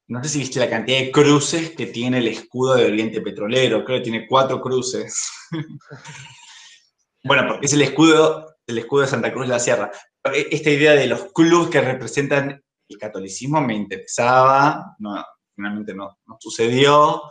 no 0.09 0.23
sé 0.23 0.31
si 0.31 0.39
viste 0.41 0.61
la 0.61 0.71
cantidad 0.71 0.99
de 0.99 1.13
cruces 1.13 1.71
que 1.71 1.87
tiene 1.87 2.19
el 2.19 2.29
escudo 2.29 2.77
de 2.77 2.87
Oriente 2.87 3.21
Petrolero. 3.21 3.85
Creo 3.85 3.99
que 3.99 4.05
tiene 4.05 4.27
cuatro 4.27 4.61
cruces. 4.61 5.31
bueno, 7.25 7.47
porque 7.49 7.67
es 7.67 7.73
el 7.73 7.83
escudo, 7.83 8.57
el 8.67 8.79
escudo 8.79 9.03
de 9.03 9.09
Santa 9.09 9.33
Cruz 9.33 9.49
la 9.49 9.59
Sierra. 9.59 9.91
E, 10.25 10.49
esta 10.51 10.71
idea 10.71 10.93
de 10.93 11.07
los 11.07 11.33
clubes 11.33 11.71
que 11.71 11.81
representan 11.81 12.63
el 12.89 12.99
catolicismo 12.99 13.61
me 13.61 13.75
interesaba. 13.75 14.97
No, 14.99 15.25
finalmente 15.55 15.95
no, 15.95 16.19
sucedió. 16.39 17.23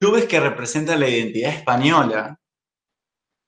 Clubes 0.00 0.26
que 0.26 0.40
representan 0.40 1.00
la 1.00 1.08
identidad 1.08 1.52
española. 1.52 2.38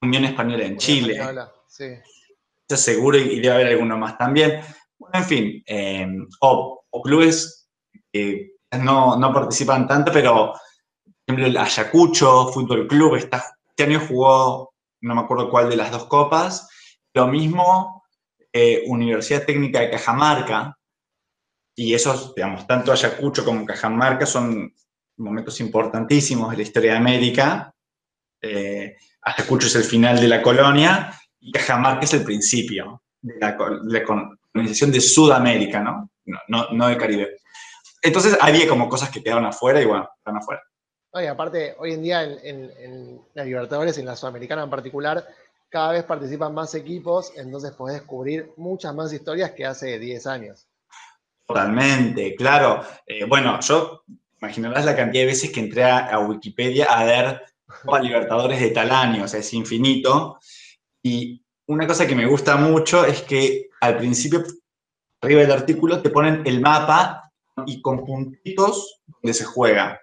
Unión 0.02 0.25
Española 0.25 0.64
en 0.64 0.76
Chile. 0.76 1.14
Española, 1.14 1.52
sí 1.69 1.85
seguro 2.76 3.19
y 3.19 3.40
debe 3.40 3.54
haber 3.54 3.66
alguno 3.69 3.97
más 3.97 4.19
también. 4.19 4.61
Bueno, 4.99 5.19
en 5.19 5.25
fin, 5.25 5.62
eh, 5.66 6.07
o, 6.40 6.85
clubes 7.02 7.69
que 8.12 8.52
no, 8.78 9.19
participan 9.33 9.87
tanto, 9.87 10.12
pero 10.12 10.52
por 10.52 11.12
ejemplo 11.26 11.47
el 11.47 11.57
Ayacucho 11.57 12.49
Fútbol 12.49 12.87
Club 12.87 13.16
está, 13.16 13.45
este 13.69 13.85
año 13.85 14.00
jugó, 14.07 14.75
no 15.02 15.14
me 15.14 15.21
acuerdo 15.23 15.49
cuál 15.49 15.71
de 15.71 15.76
las 15.76 15.90
dos 15.90 16.07
copas, 16.07 16.69
lo 17.14 17.26
mismo 17.28 18.04
eh, 18.52 18.85
Universidad 18.87 19.47
Técnica 19.47 19.80
de 19.80 19.90
Cajamarca, 19.90 20.76
y 21.75 21.95
esos, 21.95 22.35
digamos, 22.35 22.66
tanto 22.66 22.92
Ayacucho 22.92 23.45
como 23.45 23.64
Cajamarca 23.64 24.26
son 24.26 24.75
momentos 25.16 25.61
importantísimos 25.61 26.50
de 26.50 26.57
la 26.59 26.62
historia 26.62 26.92
de 26.92 26.99
América. 26.99 27.75
Eh, 28.42 28.97
Ayacucho 29.23 29.67
es 29.67 29.77
el 29.77 29.85
final 29.85 30.21
de 30.21 30.29
la 30.29 30.43
colonia 30.43 31.12
y 31.41 31.53
Cajamarca 31.53 32.05
es 32.05 32.15
el 32.15 32.25
principio 32.25 33.03
de 33.21 33.35
la, 33.39 33.57
colonización 34.05 34.91
de 34.93 35.00
Sudamérica, 35.00 35.81
¿no? 35.81 36.11
No, 36.49 36.71
no, 36.71 36.89
del 36.89 36.97
Caribe. 36.97 37.37
Entonces 38.03 38.37
había 38.41 38.69
como 38.69 38.89
cosas 38.89 39.11
que 39.11 39.23
quedaron 39.23 39.45
afuera 39.45 39.81
y 39.81 39.85
bueno, 39.85 40.09
están 40.17 40.37
afuera. 40.37 40.62
Oye, 41.12 41.29
aparte, 41.29 41.75
hoy 41.79 41.95
en 41.95 42.03
día 42.03 42.23
en, 42.23 42.71
en, 42.79 43.21
la 43.35 43.45
Libertadores, 43.45 43.99
en 43.99 44.07
la 44.07 44.17
Sudamericana 44.17 44.62
en 44.62 44.71
particular, 44.71 45.27
cada 45.69 45.93
vez 45.93 46.05
participan 46.05 46.55
más 46.55 46.75
equipos, 46.75 47.33
entonces 47.37 47.73
podés 47.73 47.97
descubrir 47.97 48.53
muchas 48.57 48.95
más 48.95 49.12
historias 49.12 49.53
que 49.53 49.67
hace 49.67 49.99
10 49.99 50.27
años. 50.27 50.69
Totalmente, 51.47 52.37
claro. 52.37 52.83
Eh, 53.07 53.25
bueno, 53.25 53.59
yo 53.61 54.05
imaginarás 54.41 54.85
la 54.85 54.97
cantidad 54.97 55.23
de 55.23 55.27
veces 55.27 55.50
que 55.50 55.61
entré 55.61 55.85
a, 55.85 56.19
Wikipedia 56.21 56.87
a 56.87 57.05
ver 57.05 57.43
a 57.93 57.99
Libertadores 58.00 58.61
de 58.61 58.71
tal 58.71 58.91
año, 58.91 59.25
o 59.25 59.29
sea, 59.29 59.41
es 59.41 59.53
infinito. 59.55 60.39
Y 61.03 61.43
una 61.67 61.87
cosa 61.87 62.07
que 62.07 62.15
me 62.15 62.27
gusta 62.27 62.57
mucho 62.57 63.05
es 63.05 63.23
que 63.23 63.69
al 63.81 63.97
principio, 63.97 64.45
arriba 65.21 65.41
del 65.41 65.53
artículo, 65.53 66.03
te 66.03 66.11
ponen 66.11 66.43
el 66.45 66.61
mapa 66.61 67.31
y 67.67 67.81
con 67.81 68.05
puntitos 68.05 69.00
donde 69.07 69.35
se 69.35 69.45
juega. 69.45 70.00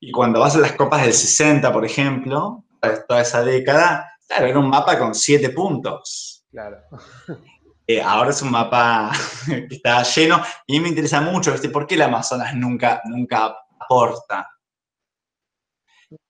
Y 0.00 0.12
cuando 0.12 0.40
vas 0.40 0.56
a 0.56 0.60
las 0.60 0.72
copas 0.72 1.02
del 1.02 1.12
60, 1.12 1.72
por 1.72 1.84
ejemplo, 1.84 2.64
toda 3.08 3.22
esa 3.22 3.42
década, 3.42 4.12
claro, 4.26 4.46
era 4.46 4.58
un 4.58 4.68
mapa 4.68 4.98
con 4.98 5.14
siete 5.14 5.50
puntos. 5.50 6.44
Claro. 6.50 6.78
Eh, 7.88 8.02
ahora 8.02 8.30
es 8.30 8.42
un 8.42 8.50
mapa 8.50 9.12
que 9.46 9.76
está 9.76 10.02
lleno 10.02 10.42
y 10.66 10.76
a 10.76 10.78
mí 10.78 10.80
me 10.80 10.88
interesa 10.88 11.20
mucho, 11.20 11.54
¿por 11.72 11.86
qué 11.86 11.94
el 11.94 12.02
Amazonas 12.02 12.54
nunca, 12.54 13.00
nunca 13.04 13.56
aporta? 13.78 14.50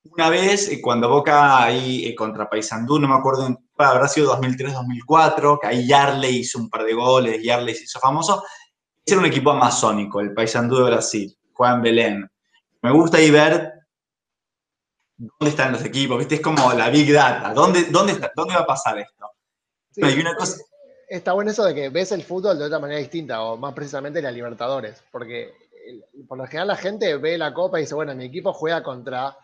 Una 0.04 0.30
vez, 0.30 0.68
eh, 0.68 0.80
cuando 0.80 1.09
Boca 1.09 1.62
ahí 1.62 2.06
eh, 2.06 2.14
contra 2.14 2.49
Paysandú, 2.49 2.99
no 2.99 3.09
me 3.09 3.14
acuerdo, 3.14 3.61
habrá 3.76 4.09
sido 4.09 4.35
2003-2004, 4.40 5.59
que 5.61 5.66
ahí 5.66 5.87
Yarley 5.87 6.37
hizo 6.38 6.59
un 6.59 6.71
par 6.71 6.85
de 6.85 6.95
goles, 6.95 7.42
Yarley 7.42 7.75
se 7.75 7.85
hizo 7.85 8.00
famoso. 8.00 8.42
Era 9.04 9.18
un 9.18 9.26
equipo 9.26 9.50
amazónico, 9.50 10.21
el 10.21 10.33
Paysandú 10.33 10.76
de 10.76 10.85
Brasil, 10.85 11.38
Juan 11.52 11.83
Belén. 11.83 12.28
Me 12.83 12.90
gusta 12.90 13.18
ahí 13.18 13.30
ver 13.30 13.73
dónde 15.16 15.50
están 15.50 15.73
los 15.73 15.85
equipos, 15.85 16.18
¿viste? 16.18 16.37
Es 16.37 16.40
como 16.40 16.73
la 16.73 16.88
Big 16.88 17.12
Data, 17.12 17.52
¿dónde, 17.52 17.85
dónde, 17.85 18.18
dónde 18.35 18.54
va 18.54 18.61
a 18.61 18.66
pasar 18.66 18.99
esto? 18.99 19.30
Está 21.09 21.33
bueno 21.35 21.50
eso 21.50 21.64
de 21.64 21.75
que 21.75 21.88
ves 21.88 22.11
el 22.12 22.23
fútbol 22.23 22.59
de 22.59 22.64
otra 22.64 22.78
manera 22.78 22.99
distinta, 22.99 23.42
o 23.42 23.56
más 23.56 23.75
precisamente 23.75 24.21
la 24.21 24.30
Libertadores, 24.30 25.04
porque 25.12 25.54
por 26.26 26.38
lo 26.38 26.47
general 26.47 26.68
la 26.68 26.76
gente 26.76 27.16
ve 27.16 27.38
la 27.38 27.54
Copa 27.54 27.78
y 27.78 27.83
dice, 27.83 27.95
bueno, 27.95 28.14
mi 28.14 28.25
equipo 28.25 28.52
juega 28.52 28.83
contra 28.83 29.37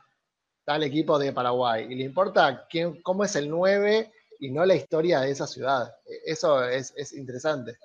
tal 0.65 0.83
equipo 0.83 1.19
de 1.19 1.33
Paraguay 1.33 1.87
y 1.89 1.95
le 1.95 2.05
importa 2.05 2.67
quién, 2.69 3.01
cómo 3.03 3.25
es 3.25 3.37
el 3.37 3.49
9 3.49 4.11
y 4.41 4.51
no 4.51 4.65
la 4.65 4.75
historia 4.75 5.21
de 5.21 5.31
esa 5.31 5.47
ciudad. 5.47 5.93
Eso 6.25 6.65
es, 6.65 6.93
interesante. 7.13 7.77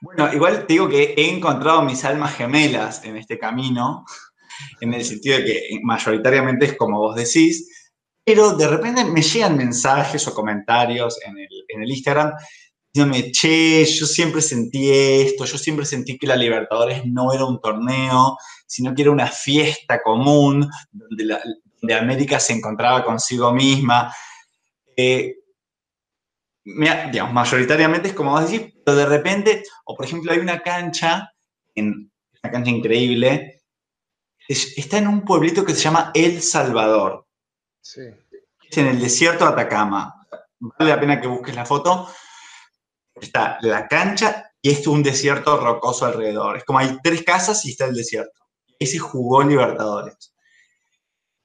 Bueno, 0.00 0.32
igual 0.32 0.66
te 0.66 0.74
digo 0.74 0.88
que 0.88 1.14
he 1.16 1.30
encontrado 1.30 1.82
mis 1.82 2.04
almas 2.04 2.34
gemelas 2.34 3.04
en 3.04 3.16
este 3.16 3.38
camino, 3.38 4.04
en 4.80 4.94
el 4.94 5.04
sentido 5.04 5.38
de 5.38 5.44
que 5.44 5.80
mayoritariamente 5.82 6.66
es 6.66 6.76
como 6.76 6.98
vos 6.98 7.14
decís, 7.14 7.70
pero 8.24 8.56
de 8.56 8.66
repente 8.66 9.04
me 9.04 9.22
llegan 9.22 9.56
mensajes 9.56 10.26
o 10.26 10.34
comentarios 10.34 11.18
en 11.24 11.38
el, 11.38 11.48
en 11.68 11.82
el 11.82 11.90
Instagram 11.90 12.32
diciéndome, 12.92 13.30
che, 13.30 13.84
yo 13.84 14.06
siempre 14.06 14.40
sentí 14.40 14.90
esto, 14.90 15.44
yo 15.44 15.58
siempre 15.58 15.84
sentí 15.84 16.18
que 16.18 16.26
la 16.26 16.34
Libertadores 16.34 17.04
no 17.04 17.32
era 17.32 17.44
un 17.44 17.60
torneo, 17.60 18.36
sino 18.66 18.94
que 18.94 19.02
era 19.02 19.10
una 19.10 19.28
fiesta 19.28 20.02
común 20.02 20.68
donde, 20.90 21.24
la, 21.24 21.40
América 21.94 22.40
se 22.40 22.52
encontraba 22.52 23.04
consigo 23.04 23.52
misma. 23.52 24.14
Eh, 24.96 25.36
digamos, 26.64 27.32
mayoritariamente 27.32 28.08
es 28.08 28.14
como 28.14 28.32
vos 28.32 28.50
decís, 28.50 28.74
pero 28.84 28.96
de 28.96 29.06
repente, 29.06 29.62
o 29.84 29.94
por 29.94 30.04
ejemplo, 30.04 30.32
hay 30.32 30.38
una 30.38 30.60
cancha, 30.60 31.32
en, 31.74 32.10
una 32.42 32.52
cancha 32.52 32.70
increíble, 32.70 33.62
está 34.48 34.98
en 34.98 35.08
un 35.08 35.22
pueblito 35.22 35.64
que 35.64 35.74
se 35.74 35.82
llama 35.82 36.10
El 36.14 36.42
Salvador. 36.42 37.26
Sí. 37.80 38.02
Es 38.68 38.78
en 38.78 38.88
el 38.88 39.00
desierto 39.00 39.44
de 39.44 39.52
Atacama. 39.52 40.26
Vale 40.58 40.90
la 40.90 41.00
pena 41.00 41.20
que 41.20 41.28
busques 41.28 41.54
la 41.54 41.64
foto. 41.64 42.08
Está 43.14 43.58
la 43.62 43.86
cancha 43.86 44.50
y 44.60 44.70
es 44.70 44.86
un 44.86 45.02
desierto 45.02 45.58
rocoso 45.58 46.06
alrededor. 46.06 46.56
Es 46.56 46.64
como 46.64 46.80
hay 46.80 46.98
tres 47.02 47.22
casas 47.22 47.64
y 47.64 47.70
está 47.70 47.86
el 47.86 47.94
desierto. 47.94 48.40
Ese 48.78 48.98
jugó 48.98 49.42
Libertadores. 49.42 50.34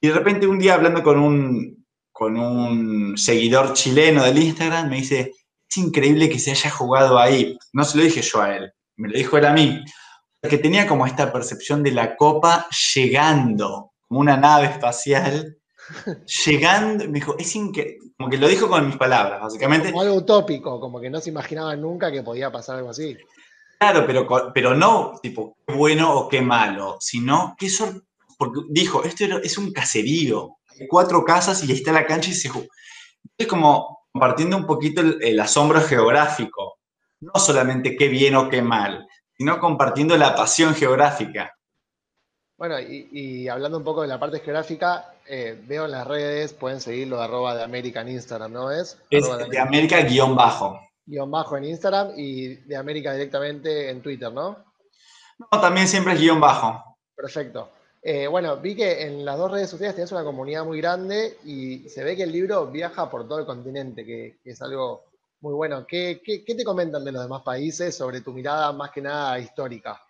Y 0.02 0.08
de 0.08 0.14
repente 0.14 0.48
un 0.48 0.58
día 0.58 0.74
hablando 0.74 1.04
con 1.04 1.20
un, 1.20 1.86
con 2.12 2.36
un 2.38 3.18
seguidor 3.18 3.74
chileno 3.74 4.24
del 4.24 4.40
Instagram, 4.40 4.90
me 4.90 4.98
dice, 4.98 5.32
es 5.70 5.78
increíble 5.78 6.28
que 6.28 6.40
se 6.40 6.52
haya 6.52 6.72
jugado 6.72 7.20
ahí. 7.20 7.58
No 7.72 7.84
se 7.84 7.98
lo 7.98 8.04
dije 8.04 8.22
yo 8.22 8.42
a 8.42 8.56
él, 8.56 8.74
me 8.96 9.10
lo 9.10 9.18
dijo 9.18 9.38
él 9.38 9.46
a 9.46 9.54
mí. 9.54 9.84
Que 10.42 10.58
tenía 10.58 10.88
como 10.88 11.06
esta 11.06 11.32
percepción 11.32 11.84
de 11.84 11.92
la 11.92 12.16
copa 12.16 12.68
llegando, 12.96 13.92
como 14.08 14.22
una 14.22 14.38
nave 14.38 14.66
espacial, 14.66 15.58
llegando, 16.46 17.06
me 17.06 17.20
dijo, 17.20 17.36
es 17.38 17.56
increíble, 17.56 18.00
como 18.18 18.30
que 18.30 18.38
lo 18.38 18.48
dijo 18.48 18.68
con 18.68 18.88
mis 18.88 18.98
palabras, 18.98 19.40
básicamente. 19.40 19.92
Como 19.92 20.02
algo 20.02 20.16
utópico, 20.16 20.80
como 20.80 21.00
que 21.00 21.12
no 21.12 21.22
se 21.22 21.30
imaginaba 21.30 21.76
nunca 21.76 22.12
que 22.12 22.24
podía 22.24 22.52
pasar 22.52 22.78
algo 22.78 22.90
así. 22.90 23.16
Claro, 23.80 24.06
pero, 24.06 24.28
pero 24.54 24.76
no 24.76 25.20
tipo 25.22 25.58
qué 25.66 25.74
bueno 25.74 26.14
o 26.14 26.30
qué 26.30 26.42
malo, 26.42 26.98
sino 27.00 27.56
que 27.58 27.68
eso, 27.68 28.02
porque 28.42 28.62
dijo, 28.70 29.04
esto 29.04 29.24
es 29.44 29.58
un 29.60 29.72
caserío, 29.72 30.58
hay 30.68 30.88
cuatro 30.88 31.24
casas 31.24 31.64
y 31.64 31.72
está 31.72 31.92
la 31.92 32.08
cancha 32.08 32.32
y 32.32 32.34
se 32.34 32.50
juega. 32.50 32.68
Es 33.38 33.46
como 33.46 34.08
compartiendo 34.12 34.58
un 34.58 34.66
poquito 34.66 35.02
el, 35.02 35.40
asombro 35.40 35.80
geográfico, 35.82 36.80
no 37.20 37.40
solamente 37.40 37.96
qué 37.96 38.08
bien 38.08 38.36
o 38.36 38.50
qué 38.50 38.64
mal, 38.64 39.08
sino 39.38 39.60
compartiendo 39.60 40.18
la 40.18 40.34
pasión 40.34 40.74
geográfica. 40.74 41.56
Bueno, 42.58 42.80
y, 42.80 43.48
hablando 43.48 43.78
un 43.78 43.84
poco 43.84 44.02
de 44.02 44.08
la 44.08 44.20
parte 44.20 44.40
geográfica, 44.40 45.14
eh, 45.28 45.62
veo 45.68 45.86
en 45.86 45.92
las 45.92 46.08
redes, 46.08 46.54
pueden 46.54 46.82
seguirlo 46.82 47.18
de 47.18 47.26
arroba 47.26 47.54
de 47.56 47.64
América 47.64 48.02
en 48.02 48.10
Instagram, 48.10 48.54
¿no 48.54 48.72
es? 48.72 48.98
Es 49.12 49.28
de 49.50 49.60
América 49.60 50.02
guion 50.02 50.36
bajo 50.36 50.80
guion 51.06 51.30
bajo 51.30 51.58
en 51.58 51.66
Instagram 51.66 52.14
y 52.16 52.56
de 52.56 52.76
América 52.78 53.14
directamente 53.14 53.90
en 53.90 54.02
Twitter, 54.02 54.32
¿no? 54.32 54.64
No, 55.38 55.62
también 55.62 55.88
siempre 55.88 56.14
es 56.14 56.20
guion 56.20 56.40
bajo. 56.40 56.98
Perfecto. 57.16 57.70
Eh, 58.04 58.26
bueno, 58.26 58.58
vi 58.58 58.76
que 58.76 59.04
en 59.04 59.24
las 59.24 59.38
dos 59.38 59.52
redes 59.52 59.70
sociales 59.70 59.96
tenés 59.96 60.12
una 60.12 60.24
comunidad 60.24 60.66
muy 60.66 60.80
grande 60.80 61.38
y 61.46 61.88
se 61.88 62.04
ve 62.04 62.16
que 62.16 62.24
el 62.24 62.32
libro 62.32 62.66
viaja 62.68 63.10
por 63.12 63.28
todo 63.28 63.40
el 63.40 63.46
continente, 63.46 64.04
que, 64.04 64.40
es 64.44 64.62
algo 64.62 65.06
muy 65.42 65.54
bueno. 65.54 65.86
¿Qué, 65.86 66.22
te 66.26 66.64
comentan 66.64 67.06
de 67.06 67.12
los 67.12 67.22
demás 67.22 67.44
países 67.44 67.96
sobre 67.96 68.22
tu 68.22 68.34
mirada 68.34 68.72
más 68.72 68.90
que 68.90 69.02
nada 69.02 69.38
histórica? 69.38 70.02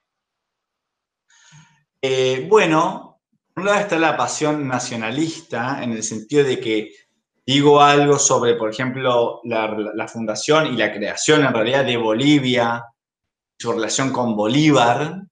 Eh, 2.02 2.48
bueno, 2.50 3.20
por 3.54 3.64
un 3.64 3.68
lado 3.68 3.82
está 3.82 4.00
la 4.00 4.16
pasión 4.16 4.68
nacionalista, 4.68 5.84
en 5.84 5.92
el 5.92 6.04
sentido 6.04 6.46
de 6.46 6.60
que 6.62 6.94
digo 7.46 7.82
algo 7.82 8.18
sobre, 8.18 8.56
por 8.56 8.70
ejemplo, 8.70 9.42
la, 9.44 10.08
fundación 10.08 10.68
y 10.68 10.78
la 10.78 10.94
creación 10.94 11.44
en 11.44 11.54
realidad 11.54 11.84
de 11.84 11.98
Bolivia, 11.98 12.86
su 13.60 13.74
relación 13.74 14.14
con 14.14 14.36
Bolívar, 14.36 15.24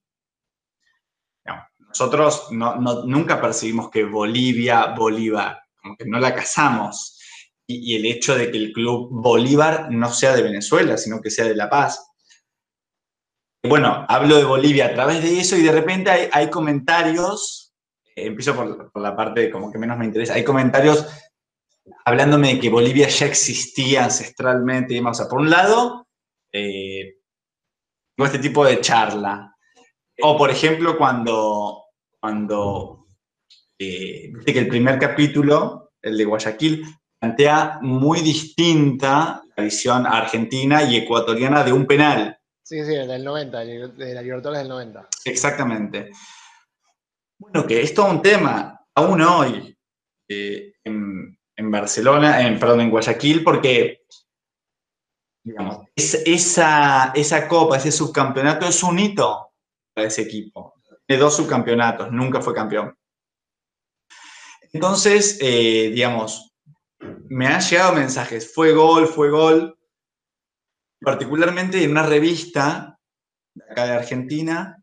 nosotros 1.89 2.47
nunca 2.51 3.41
percibimos 3.41 3.89
que 3.89 4.03
Bolivia, 4.03 4.93
Bolívar, 4.95 5.59
como 5.81 5.97
que 5.97 6.05
no 6.05 6.19
la 6.19 6.33
casamos. 6.33 7.17
Y, 7.67 7.95
el 7.95 8.05
hecho 8.05 8.35
de 8.35 8.49
que 8.51 8.57
el 8.57 8.73
club 8.73 9.09
Bolívar 9.11 9.91
no 9.91 10.11
sea 10.11 10.35
de 10.35 10.41
Venezuela, 10.41 10.97
sino 10.97 11.21
que 11.21 11.29
sea 11.29 11.45
de 11.45 11.55
La 11.55 11.69
Paz. 11.69 12.03
Bueno, 13.63 14.05
hablo 14.07 14.37
de 14.37 14.43
Bolivia 14.43 14.87
a 14.87 14.93
través 14.93 15.21
de 15.21 15.39
eso 15.39 15.55
y 15.55 15.61
de 15.61 15.71
repente 15.71 16.29
hay, 16.31 16.49
comentarios, 16.49 17.73
eh, 18.15 18.25
empiezo 18.27 18.55
por, 18.55 18.91
la 18.99 19.15
parte 19.15 19.51
como 19.51 19.71
que 19.71 19.77
menos 19.77 19.97
me 19.97 20.05
interesa, 20.05 20.33
hay 20.33 20.43
comentarios 20.43 21.05
hablándome 22.05 22.55
de 22.55 22.59
que 22.59 22.69
Bolivia 22.69 23.07
ya 23.07 23.25
existía 23.25 24.05
ancestralmente 24.05 24.93
y. 24.93 24.99
O 24.99 25.13
sea, 25.13 25.27
por 25.27 25.39
un 25.39 25.49
lado, 25.49 26.07
eh, 26.51 27.17
este 28.17 28.39
tipo 28.39 28.65
de 28.65 28.79
charla. 28.81 29.55
O, 30.21 30.37
por 30.37 30.49
ejemplo, 30.49 30.97
cuando, 30.97 31.85
cuando 32.19 33.07
eh, 33.77 34.31
viste 34.33 34.53
que 34.53 34.59
el 34.59 34.67
primer 34.67 34.99
capítulo, 34.99 35.91
el 36.01 36.17
de 36.17 36.25
Guayaquil, 36.25 36.85
plantea 37.19 37.79
muy 37.81 38.21
distinta 38.21 39.41
la 39.55 39.63
visión 39.63 40.05
argentina 40.05 40.83
y 40.83 40.97
ecuatoriana 40.97 41.63
de 41.63 41.73
un 41.73 41.85
penal. 41.85 42.37
Sí, 42.63 42.83
sí, 42.83 42.91
del 42.91 43.23
90, 43.23 43.59
de 43.59 44.13
la 44.13 44.21
Libertadores 44.21 44.59
del 44.59 44.69
90. 44.69 45.07
Exactamente. 45.25 46.11
Bueno, 47.37 47.65
que 47.65 47.81
es 47.81 47.93
todo 47.93 48.11
un 48.11 48.21
tema, 48.21 48.85
aún 48.95 49.21
hoy, 49.21 49.75
eh, 50.27 50.73
en, 50.83 51.37
en 51.55 51.71
Barcelona, 51.71 52.45
en, 52.45 52.59
perdón, 52.59 52.81
en 52.81 52.91
Guayaquil, 52.91 53.43
porque 53.43 54.01
digamos, 55.43 55.87
esa, 55.95 57.11
esa 57.15 57.47
copa, 57.47 57.77
ese 57.77 57.91
subcampeonato 57.91 58.67
es 58.67 58.83
un 58.83 58.99
hito 58.99 59.48
ese 60.03 60.23
equipo. 60.23 60.73
Tiene 61.05 61.21
dos 61.21 61.35
subcampeonatos, 61.35 62.11
nunca 62.11 62.41
fue 62.41 62.53
campeón. 62.53 62.95
Entonces, 64.71 65.37
eh, 65.41 65.91
digamos, 65.93 66.53
me 67.29 67.47
han 67.47 67.61
llegado 67.61 67.93
mensajes, 67.93 68.53
fue 68.53 68.73
gol, 68.73 69.07
fue 69.07 69.29
gol, 69.29 69.77
particularmente 71.01 71.83
en 71.83 71.91
una 71.91 72.03
revista 72.03 72.99
de 73.53 73.63
acá 73.71 73.85
de 73.85 73.93
Argentina, 73.93 74.77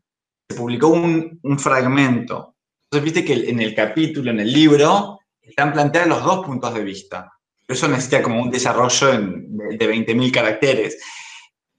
se 0.49 0.57
publicó 0.57 0.87
un, 0.87 1.39
fragmento. 1.59 2.55
Entonces, 2.85 3.03
viste 3.03 3.25
que 3.25 3.49
en 3.49 3.59
el 3.59 3.75
capítulo, 3.75 4.31
en 4.31 4.39
el 4.39 4.51
libro, 4.51 5.19
están 5.41 5.73
planteados 5.73 6.09
los 6.09 6.23
dos 6.23 6.45
puntos 6.45 6.73
de 6.73 6.83
vista. 6.83 7.31
Eso 7.67 7.87
necesita 7.87 8.21
como 8.21 8.41
un 8.41 8.49
desarrollo 8.49 9.07
de, 9.11 9.17
20.000 9.17 10.31
caracteres. 10.31 10.97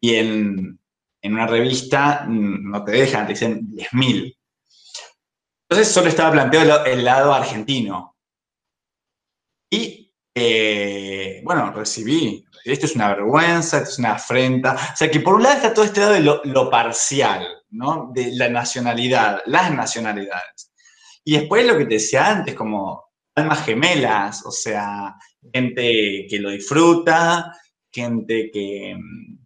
Y 0.00 0.14
en, 0.16 0.77
una 1.22 1.46
revista 1.46 2.24
mm, 2.26 2.70
no 2.70 2.84
te 2.84 2.92
dejan, 2.92 3.26
te 3.26 3.32
dicen 3.32 3.68
10.000. 3.70 4.36
Entonces 5.68 5.92
solo 5.92 6.08
estaba 6.08 6.32
planteado 6.32 6.84
el, 6.86 7.04
lado 7.04 7.32
argentino. 7.32 8.16
Y, 9.70 10.14
eh, 10.34 11.42
bueno, 11.44 11.72
recibí, 11.72 12.44
esto 12.64 12.86
es 12.86 12.94
una 12.94 13.08
vergüenza, 13.08 13.78
esto 13.78 13.90
es 13.90 13.98
una 13.98 14.12
afrenta. 14.12 14.74
O 14.74 14.96
sea 14.96 15.10
que 15.10 15.20
por 15.20 15.34
un 15.34 15.42
lado 15.42 15.56
está 15.56 15.74
todo 15.74 15.84
este 15.84 16.00
lado 16.00 16.12
de 16.12 16.20
lo, 16.20 16.40
lo 16.44 16.70
parcial, 16.70 17.46
¿no? 17.70 18.10
De 18.14 18.32
la 18.34 18.48
nacionalidad, 18.48 19.42
las 19.46 19.72
nacionalidades. 19.72 20.72
Y 21.24 21.36
después 21.36 21.66
lo 21.66 21.76
que 21.76 21.84
te 21.84 21.94
decía 21.94 22.26
antes, 22.28 22.54
como 22.54 23.04
almas 23.34 23.64
gemelas, 23.64 24.44
o 24.46 24.50
sea, 24.50 25.14
gente 25.52 26.26
que 26.28 26.38
lo 26.38 26.50
disfruta, 26.50 27.52
gente 27.92 28.50
que 28.52 28.96
mm, 28.96 29.37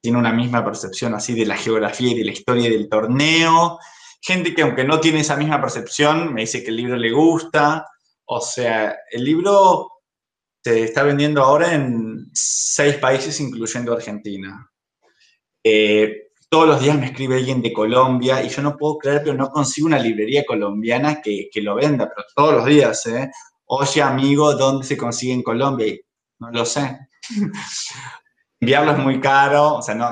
tiene 0.00 0.18
una 0.18 0.32
misma 0.32 0.64
percepción 0.64 1.14
así 1.14 1.34
de 1.34 1.46
la 1.46 1.56
geografía 1.56 2.12
y 2.12 2.18
de 2.18 2.24
la 2.24 2.32
historia 2.32 2.70
del 2.70 2.88
torneo, 2.88 3.78
gente 4.20 4.54
que 4.54 4.62
aunque 4.62 4.84
no 4.84 5.00
tiene 5.00 5.20
esa 5.20 5.36
misma 5.36 5.60
percepción, 5.60 6.32
me 6.32 6.42
dice 6.42 6.62
que 6.62 6.70
el 6.70 6.76
libro 6.76 6.96
le 6.96 7.12
gusta, 7.12 7.86
o 8.26 8.40
sea, 8.40 8.96
el 9.10 9.24
libro 9.24 9.90
se 10.62 10.84
está 10.84 11.02
vendiendo 11.02 11.42
ahora 11.42 11.74
en 11.74 12.26
seis 12.32 12.96
países, 12.96 13.40
incluyendo 13.40 13.92
Argentina. 13.92 14.70
Eh, 15.64 16.28
todos 16.50 16.66
los 16.66 16.80
días 16.80 16.98
me 16.98 17.06
escribe 17.06 17.36
alguien 17.36 17.60
de 17.62 17.72
Colombia 17.72 18.42
y 18.42 18.48
yo 18.48 18.62
no 18.62 18.76
puedo 18.76 18.98
creer, 18.98 19.22
pero 19.22 19.34
no 19.34 19.50
consigo 19.50 19.86
una 19.86 19.98
librería 19.98 20.44
colombiana 20.46 21.20
que, 21.20 21.50
lo 21.56 21.74
venda, 21.74 22.10
pero 22.14 22.26
todos 22.34 22.54
los 22.54 22.66
días, 22.66 23.06
¿eh? 23.06 23.30
Oye, 23.66 24.00
amigo, 24.00 24.54
¿dónde 24.54 24.86
se 24.86 24.96
consigue 24.96 25.34
en 25.34 25.42
Colombia? 25.42 25.94
no 26.40 26.50
lo 26.50 26.64
sé. 26.64 26.98
Enviarlo 28.60 28.92
es 28.92 28.98
muy 28.98 29.20
caro, 29.20 29.76
o 29.76 29.82
sea, 29.82 29.94
no, 29.94 30.08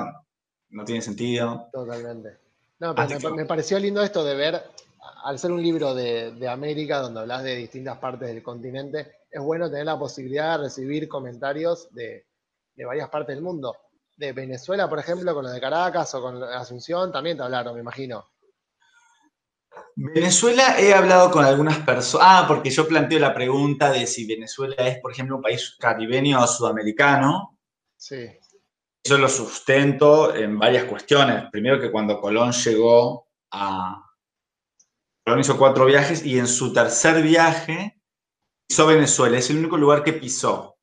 no 0.69 0.85
tiene 0.85 1.01
sentido. 1.01 1.69
Totalmente. 1.71 2.37
No, 2.79 2.93
pero 2.93 3.35
me, 3.35 3.45
pareció 3.45 3.79
lindo 3.79 4.01
esto 4.01 4.23
de 4.23 4.35
ver, 4.35 4.63
al 5.23 5.39
ser 5.39 5.51
un 5.51 5.61
libro 5.61 5.95
de, 5.95 6.47
América, 6.47 6.99
donde 6.99 7.21
hablas 7.21 7.43
de 7.43 7.55
distintas 7.55 7.97
partes 7.97 8.27
del 8.27 8.43
continente, 8.43 9.11
es 9.29 9.41
bueno 9.41 9.69
tener 9.69 9.85
la 9.85 9.97
posibilidad 9.97 10.57
de 10.57 10.65
recibir 10.65 11.07
comentarios 11.07 11.93
de, 11.93 12.25
de 12.75 12.85
varias 12.85 13.09
partes 13.09 13.35
del 13.35 13.43
mundo 13.43 13.75
de 14.17 14.33
Venezuela, 14.33 14.89
por 14.89 14.99
ejemplo, 14.99 15.33
con 15.33 15.45
lo 15.45 15.51
de 15.51 15.61
Caracas 15.61 16.13
o 16.15 16.21
con 16.21 16.43
Asunción, 16.43 17.11
también 17.11 17.37
te 17.37 17.43
hablaron, 17.43 17.75
me 17.75 17.81
imagino. 17.81 18.25
Venezuela 19.95 20.79
he 20.79 20.93
hablado 20.93 21.29
con 21.31 21.45
algunas 21.45 21.77
personas. 21.79 22.27
Ah, 22.27 22.45
porque 22.47 22.71
yo 22.71 22.87
planteo 22.87 23.19
la 23.19 23.33
pregunta 23.33 23.91
de 23.91 24.07
si 24.07 24.25
Venezuela 24.25 24.75
es, 24.77 24.99
por 24.99 25.11
ejemplo, 25.11 25.37
un 25.37 25.41
país 25.41 25.75
caribeño 25.79 26.41
o 26.43 26.47
sudamericano. 26.47 27.56
Sí. 27.97 28.29
eso 29.03 29.17
lo 29.17 29.27
sustento 29.27 30.35
en 30.35 30.57
varias 30.57 30.85
cuestiones. 30.85 31.45
Primero 31.51 31.79
que 31.79 31.91
cuando 31.91 32.19
Colón 32.21 32.51
llegó 32.51 33.27
a... 33.51 34.03
Colón 35.25 35.39
hizo 35.41 35.57
cuatro 35.57 35.85
viajes 35.85 36.25
y 36.25 36.37
en 36.37 36.47
su 36.47 36.71
tercer 36.71 37.21
viaje 37.21 37.99
pisó 38.67 38.87
Venezuela. 38.87 39.37
Es 39.37 39.49
el 39.49 39.57
único 39.57 39.77
lugar 39.77 40.03
que 40.03 40.13
pisó 40.13 40.77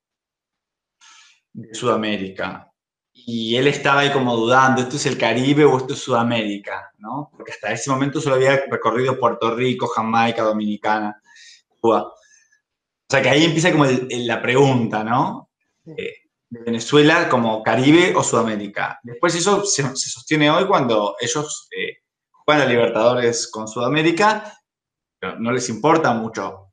de 1.53 1.75
Sudamérica. 1.75 2.71
Y 3.13 3.57
él 3.57 3.69
estaba 3.69 4.01
ahí 4.01 4.13
como 4.13 4.37
dudando, 4.37 4.83
¿esto 4.83 4.97
es 4.97 5.07
el 5.07 5.17
Caribe 5.17 5.65
o 5.65 5.79
esto 5.79 5.95
es 5.95 6.01
Sudamérica? 6.01 6.93
¿no? 6.99 7.31
Porque 7.35 7.53
hasta 7.53 7.73
ese 7.73 7.91
momento 7.91 8.21
solo 8.21 8.37
había 8.37 8.65
recorrido 8.69 9.19
Puerto 9.19 9.55
Rico, 9.55 9.87
Jamaica, 9.87 10.43
Dominicana, 10.43 11.23
Cuba. 11.81 12.03
O 12.03 12.15
sea 13.09 13.23
que 13.23 13.29
ahí 13.29 13.45
empieza 13.45 13.71
como 13.71 13.85
la 13.87 14.43
pregunta, 14.43 15.05
¿no? 15.05 15.51
Eh, 15.87 16.24
de 16.55 16.61
Venezuela 16.61 17.29
como 17.29 17.63
Caribe 17.63 18.15
o 18.15 18.23
Sudamérica. 18.23 19.01
Después 19.03 19.35
eso 19.35 19.65
se, 19.65 19.83
sostiene 19.97 20.51
hoy 20.51 20.67
cuando 20.67 21.17
ellos 21.21 21.69
eh, 21.77 21.99
juegan 22.31 22.63
a 22.63 22.71
Libertadores 22.71 23.51
con 23.51 23.67
Sudamérica, 23.67 24.57
pero 25.19 25.39
no 25.39 25.51
les 25.51 25.69
importa 25.69 26.15
mucho. 26.15 26.73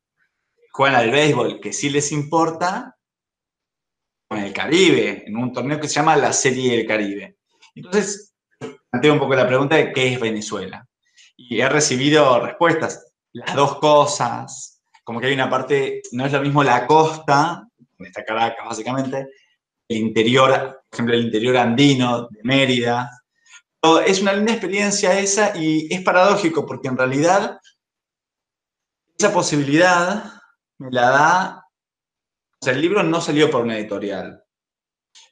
Juegan 0.71 0.95
al 0.95 1.11
béisbol, 1.11 1.59
que 1.59 1.73
sí 1.73 1.89
les 1.89 2.11
importa, 2.11 2.95
con 4.27 4.37
el 4.37 4.53
Caribe, 4.53 5.23
en 5.25 5.35
un 5.35 5.51
torneo 5.51 5.79
que 5.79 5.87
se 5.87 5.95
llama 5.95 6.15
la 6.15 6.31
Serie 6.31 6.77
del 6.77 6.87
Caribe. 6.87 7.37
Entonces, 7.73 8.35
planteo 8.89 9.13
un 9.13 9.19
poco 9.19 9.35
la 9.35 9.47
pregunta 9.47 9.75
de 9.75 9.91
qué 9.91 10.13
es 10.13 10.19
Venezuela. 10.19 10.87
Y 11.35 11.59
he 11.59 11.67
recibido 11.67 12.39
respuestas. 12.39 13.11
Las 13.33 13.55
dos 13.55 13.79
cosas, 13.79 14.81
como 15.03 15.19
que 15.19 15.27
hay 15.27 15.33
una 15.33 15.49
parte, 15.49 16.01
no 16.11 16.25
es 16.25 16.31
lo 16.31 16.41
mismo 16.41 16.63
la 16.63 16.85
costa, 16.85 17.67
donde 17.77 18.09
está 18.09 18.23
Caracas 18.23 18.65
básicamente, 18.65 19.27
el 19.91 19.97
interior, 19.97 20.83
por 20.89 20.95
ejemplo, 20.95 21.15
el 21.15 21.25
interior 21.25 21.57
andino 21.57 22.27
de 22.29 22.39
Mérida. 22.43 23.23
Es 24.05 24.21
una 24.21 24.33
linda 24.33 24.53
experiencia 24.53 25.19
esa 25.19 25.57
y 25.57 25.87
es 25.91 26.01
paradójico 26.01 26.65
porque 26.65 26.87
en 26.87 26.97
realidad 26.97 27.59
esa 29.17 29.33
posibilidad 29.33 30.33
me 30.77 30.91
la 30.91 31.09
da, 31.09 31.65
o 32.59 32.65
sea, 32.65 32.73
el 32.73 32.81
libro 32.81 33.03
no 33.03 33.21
salió 33.21 33.49
por 33.49 33.63
una 33.63 33.77
editorial. 33.77 34.43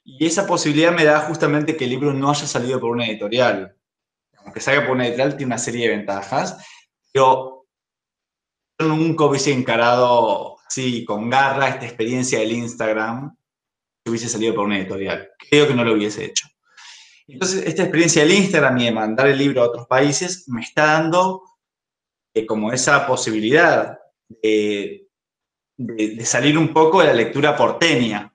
Y 0.04 0.26
esa 0.26 0.46
posibilidad 0.46 0.92
me 0.92 1.04
da 1.04 1.20
justamente 1.20 1.76
que 1.76 1.84
el 1.84 1.90
libro 1.90 2.12
no 2.12 2.30
haya 2.30 2.46
salido 2.46 2.80
por 2.80 2.90
una 2.90 3.06
editorial. 3.06 3.76
Aunque 4.38 4.60
salga 4.60 4.82
por 4.82 4.92
una 4.92 5.06
editorial, 5.06 5.36
tiene 5.36 5.52
una 5.52 5.58
serie 5.58 5.88
de 5.88 5.96
ventajas. 5.96 6.56
Pero 7.12 7.66
nunca 8.78 9.24
hubiese 9.24 9.52
encarado 9.52 10.58
así 10.66 11.04
con 11.04 11.28
garra 11.28 11.68
esta 11.68 11.86
experiencia 11.86 12.38
del 12.38 12.52
Instagram 12.52 13.36
hubiese 14.06 14.28
salido 14.28 14.54
por 14.54 14.66
una 14.66 14.78
editorial. 14.78 15.30
Creo 15.50 15.68
que 15.68 15.74
no 15.74 15.84
lo 15.84 15.92
hubiese 15.92 16.24
hecho. 16.24 16.48
Entonces, 17.26 17.64
esta 17.66 17.82
experiencia 17.82 18.22
del 18.22 18.32
Instagram 18.32 18.78
y 18.78 18.84
de 18.86 18.92
mandar 18.92 19.28
el 19.28 19.38
libro 19.38 19.62
a 19.62 19.68
otros 19.68 19.86
países 19.86 20.48
me 20.48 20.62
está 20.62 20.86
dando 20.86 21.42
eh, 22.34 22.44
como 22.44 22.72
esa 22.72 23.06
posibilidad 23.06 23.98
de, 24.28 25.06
salir 26.24 26.58
un 26.58 26.72
poco 26.72 27.00
de 27.00 27.06
la 27.06 27.14
lectura 27.14 27.56
porteña. 27.56 28.32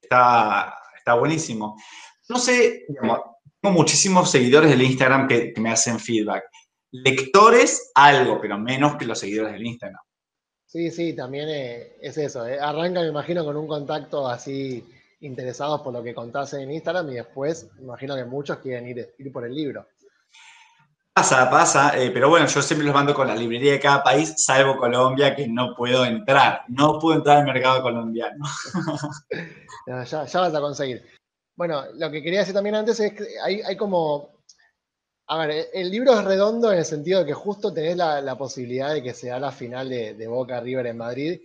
Está, 0.00 0.74
está 0.96 1.14
buenísimo. 1.14 1.76
No 2.28 2.38
sé, 2.38 2.86
tengo 3.60 3.74
muchísimos 3.74 4.30
seguidores 4.30 4.70
del 4.70 4.82
Instagram 4.82 5.26
que, 5.26 5.52
me 5.56 5.70
hacen 5.70 5.98
feedback. 5.98 6.44
Lectores, 6.90 7.90
algo, 7.94 8.40
pero 8.40 8.58
menos 8.58 8.96
que 8.96 9.04
los 9.04 9.18
seguidores 9.18 9.52
del 9.52 9.66
Instagram. 9.66 10.00
Sí, 10.64 10.90
sí, 10.90 11.14
también 11.14 11.48
eh, 11.48 11.96
es 12.00 12.18
eso. 12.18 12.46
Eh. 12.46 12.58
Arranca, 12.60 13.00
me 13.00 13.08
imagino, 13.08 13.44
con 13.44 13.56
un 13.56 13.66
contacto 13.66 14.28
así 14.28 14.84
interesados 15.20 15.80
por 15.82 15.92
lo 15.92 16.02
que 16.02 16.14
contaste 16.14 16.62
en 16.62 16.70
Instagram 16.70 17.10
y 17.10 17.14
después 17.14 17.68
imagino 17.80 18.14
que 18.14 18.24
muchos 18.24 18.58
quieren 18.58 18.88
ir, 18.88 19.14
ir 19.18 19.32
por 19.32 19.44
el 19.44 19.54
libro. 19.54 19.86
Pasa, 21.18 21.50
pasa, 21.50 21.98
eh, 21.98 22.12
pero 22.12 22.28
bueno, 22.28 22.46
yo 22.46 22.62
siempre 22.62 22.86
los 22.86 22.94
mando 22.94 23.12
con 23.12 23.26
la 23.26 23.34
librería 23.34 23.72
de 23.72 23.80
cada 23.80 24.04
país, 24.04 24.34
salvo 24.36 24.76
Colombia, 24.76 25.34
que 25.34 25.48
no 25.48 25.74
puedo 25.74 26.04
entrar. 26.04 26.62
No 26.68 26.96
puedo 27.00 27.16
entrar 27.16 27.38
al 27.38 27.44
mercado 27.44 27.82
colombiano. 27.82 28.44
ya, 29.88 29.96
vas 29.96 30.54
a 30.54 30.60
conseguir. 30.60 31.04
Bueno, 31.56 31.86
lo 31.94 32.08
que 32.12 32.22
quería 32.22 32.38
decir 32.38 32.54
también 32.54 32.76
antes 32.76 33.00
es 33.00 33.14
que 33.14 33.26
hay, 33.42 33.76
como. 33.76 34.30
A 35.26 35.44
ver, 35.44 35.66
el 35.74 35.90
libro 35.90 36.16
es 36.16 36.24
redondo 36.24 36.70
en 36.70 36.78
el 36.78 36.84
sentido 36.84 37.18
de 37.18 37.26
que 37.26 37.34
justo 37.34 37.74
tenés 37.74 37.96
la, 37.96 38.38
posibilidad 38.38 38.94
de 38.94 39.02
que 39.02 39.12
sea 39.12 39.40
la 39.40 39.50
final 39.50 39.88
de, 39.88 40.14
de 40.14 40.26
Boca 40.28 40.60
River 40.60 40.86
en 40.86 40.98
Madrid. 40.98 41.40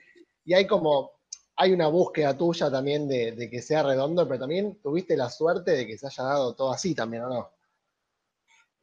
Y 0.46 0.54
hay 0.54 0.68
como 0.68 1.13
hay 1.56 1.72
una 1.72 1.88
búsqueda 1.88 2.38
tuya 2.38 2.72
también 2.72 3.08
de, 3.08 3.50
que 3.50 3.62
sea 3.62 3.84
redondo, 3.84 4.28
pero 4.28 4.40
también 4.40 4.80
tuviste 4.82 5.16
la 5.16 5.30
suerte 5.30 5.72
de 5.72 5.88
que 5.88 5.98
se 5.98 6.08
haya 6.08 6.24
dado 6.24 6.54
todo 6.54 6.72
así 6.72 6.96
también, 6.96 7.24
¿o 7.24 7.30
no? 7.30 7.50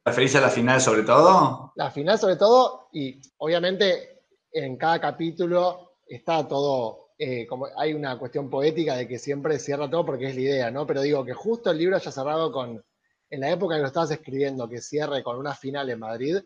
¿Referís 0.05 0.35
a 0.35 0.41
la 0.41 0.49
final 0.49 0.81
sobre 0.81 1.03
todo? 1.03 1.73
La 1.75 1.91
final 1.91 2.17
sobre 2.17 2.37
todo, 2.37 2.87
y 2.91 3.19
obviamente 3.37 4.23
en 4.51 4.77
cada 4.77 4.99
capítulo 4.99 5.97
está 6.07 6.47
todo, 6.47 7.11
eh, 7.17 7.45
como 7.45 7.67
hay 7.77 7.93
una 7.93 8.17
cuestión 8.17 8.49
poética 8.49 8.95
de 8.95 9.07
que 9.07 9.19
siempre 9.19 9.59
cierra 9.59 9.89
todo 9.89 10.05
porque 10.05 10.27
es 10.27 10.35
la 10.35 10.41
idea, 10.41 10.71
¿no? 10.71 10.87
Pero 10.87 11.01
digo 11.01 11.23
que 11.23 11.33
justo 11.33 11.69
el 11.69 11.77
libro 11.77 11.97
haya 11.97 12.11
cerrado 12.11 12.51
con, 12.51 12.83
en 13.29 13.39
la 13.39 13.51
época 13.51 13.75
que 13.75 13.81
lo 13.81 13.87
estabas 13.87 14.11
escribiendo, 14.11 14.67
que 14.67 14.81
cierre 14.81 15.21
con 15.21 15.37
una 15.37 15.53
final 15.53 15.89
en 15.89 15.99
Madrid, 15.99 16.37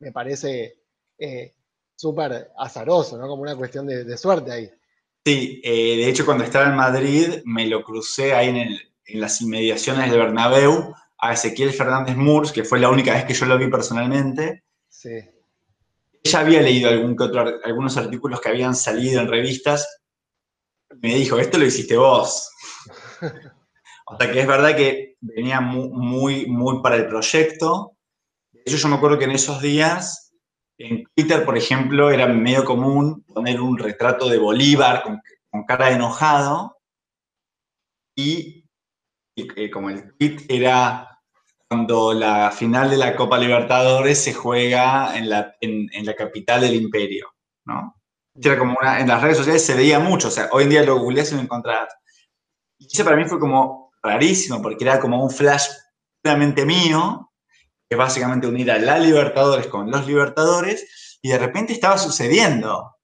me 0.00 0.10
parece 0.10 0.80
eh, 1.18 1.54
súper 1.94 2.50
azaroso, 2.56 3.16
¿no? 3.18 3.28
Como 3.28 3.42
una 3.42 3.56
cuestión 3.56 3.86
de 3.86 4.16
suerte 4.16 4.50
ahí. 4.50 4.70
Sí, 5.26 5.60
eh, 5.64 5.96
de 5.96 6.08
hecho 6.08 6.24
cuando 6.24 6.44
estaba 6.44 6.68
en 6.68 6.76
Madrid 6.76 7.42
me 7.44 7.66
lo 7.66 7.82
crucé 7.82 8.32
ahí 8.32 8.48
en, 8.48 9.18
las 9.20 9.40
inmediaciones 9.40 10.08
del 10.08 10.20
Bernabéu 10.20 10.94
a 11.18 11.32
Ezequiel 11.32 11.72
Fernández 11.72 12.14
Murs, 12.16 12.52
que 12.52 12.62
fue 12.62 12.78
la 12.78 12.90
única 12.90 13.12
vez 13.12 13.24
que 13.24 13.34
yo 13.34 13.44
lo 13.46 13.58
vi 13.58 13.68
personalmente. 13.68 14.62
Sí. 14.88 15.28
Ella 16.22 16.38
había 16.38 16.62
leído 16.62 16.90
algún 16.90 17.16
algunos 17.64 17.96
artículos 17.96 18.40
que 18.40 18.50
habían 18.50 18.76
salido 18.76 19.20
en 19.20 19.26
revistas. 19.26 20.00
Me 21.02 21.16
dijo, 21.16 21.40
esto 21.40 21.58
lo 21.58 21.66
hiciste 21.66 21.96
vos. 21.96 22.48
o 24.06 24.16
sea 24.16 24.30
que 24.30 24.40
es 24.40 24.46
verdad 24.46 24.76
que 24.76 25.16
venía 25.20 25.60
muy, 25.60 25.88
muy, 25.88 26.46
muy 26.46 26.82
para 26.82 26.94
el 26.94 27.08
proyecto. 27.08 27.96
De 28.52 28.62
hecho, 28.64 28.76
yo 28.76 28.86
me 28.86 28.94
acuerdo 28.94 29.18
que 29.18 29.24
en 29.24 29.32
esos 29.32 29.60
días 29.60 30.25
en 30.78 31.04
Twitter, 31.14 31.44
por 31.44 31.56
ejemplo, 31.56 32.10
era 32.10 32.26
medio 32.26 32.64
común 32.64 33.24
poner 33.24 33.60
un 33.60 33.78
retrato 33.78 34.28
de 34.28 34.38
Bolívar 34.38 35.02
con, 35.02 35.20
cara 35.66 35.86
de 35.86 35.94
enojado 35.94 36.76
y, 38.14 38.68
eh, 39.36 39.70
como 39.70 39.88
el 39.88 40.14
tweet 40.16 40.44
era 40.48 41.18
cuando 41.68 42.12
la 42.12 42.50
final 42.50 42.90
de 42.90 42.98
la 42.98 43.16
Copa 43.16 43.38
Libertadores 43.38 44.22
se 44.22 44.34
juega 44.34 45.16
en 45.16 45.30
la, 45.30 45.56
capital 46.16 46.60
del 46.60 46.74
imperio, 46.74 47.32
¿no? 47.64 47.94
Era 48.34 48.58
como 48.58 48.76
una, 48.78 49.00
en 49.00 49.08
las 49.08 49.22
redes 49.22 49.38
sociales 49.38 49.64
se 49.64 49.74
veía 49.74 49.98
mucho, 49.98 50.28
o 50.28 50.30
sea, 50.30 50.50
hoy 50.52 50.64
en 50.64 50.70
día 50.70 50.82
lo 50.82 50.98
googleás 50.98 51.32
y 51.32 51.36
lo 51.36 51.40
encontrás. 51.40 51.88
Y 52.78 52.86
eso 52.86 53.02
para 53.02 53.16
mí 53.16 53.24
fue 53.24 53.40
como 53.40 53.92
rarísimo, 54.02 54.60
porque 54.60 54.84
era 54.84 55.00
como 55.00 55.22
un 55.22 55.30
flash 55.30 55.68
puramente 56.22 56.66
mío, 56.66 57.32
que 57.88 57.96
básicamente 57.96 58.46
unir 58.46 58.70
a 58.70 58.78
la 58.78 58.98
Libertadores 58.98 59.66
con 59.68 59.90
los 59.90 60.06
Libertadores, 60.06 61.18
y 61.22 61.28
de 61.28 61.38
repente 61.38 61.72
estaba 61.72 61.98
sucediendo, 61.98 62.96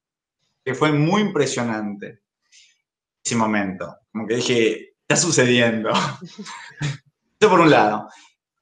que 0.64 0.74
fue 0.74 0.92
muy 0.92 1.22
impresionante 1.22 2.20
ese 3.24 3.36
momento. 3.36 3.96
Como 4.12 4.26
que 4.26 4.36
dije, 4.36 4.94
está 5.00 5.16
sucediendo. 5.16 5.90
Eso 7.40 7.50
por 7.50 7.60
un 7.60 7.70
lado. 7.70 8.08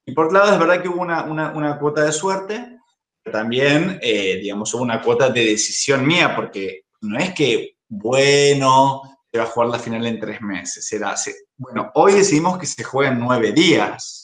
Y 0.04 0.12
por 0.12 0.26
otro 0.26 0.38
lado, 0.38 0.52
es 0.52 0.58
verdad 0.58 0.82
que 0.82 0.88
hubo 0.88 1.02
una, 1.02 1.78
cuota 1.78 2.04
de 2.04 2.12
suerte, 2.12 2.78
pero 3.22 3.38
también, 3.38 3.98
eh, 4.02 4.38
digamos, 4.40 4.72
hubo 4.74 4.82
una 4.82 5.02
cuota 5.02 5.30
de 5.30 5.44
decisión 5.44 6.06
mía, 6.06 6.34
porque 6.34 6.86
no 7.02 7.18
es 7.18 7.34
que, 7.34 7.76
bueno, 7.88 9.02
se 9.30 9.38
va 9.38 9.44
a 9.44 9.48
jugar 9.48 9.68
la 9.68 9.78
final 9.78 10.06
en 10.06 10.18
tres 10.18 10.40
meses. 10.40 10.90
Era, 10.92 11.14
bueno, 11.56 11.90
hoy 11.94 12.14
decidimos 12.14 12.58
que 12.58 12.66
se 12.66 12.82
juega 12.82 13.12
en 13.12 13.20
nueve 13.20 13.52
días. 13.52 14.19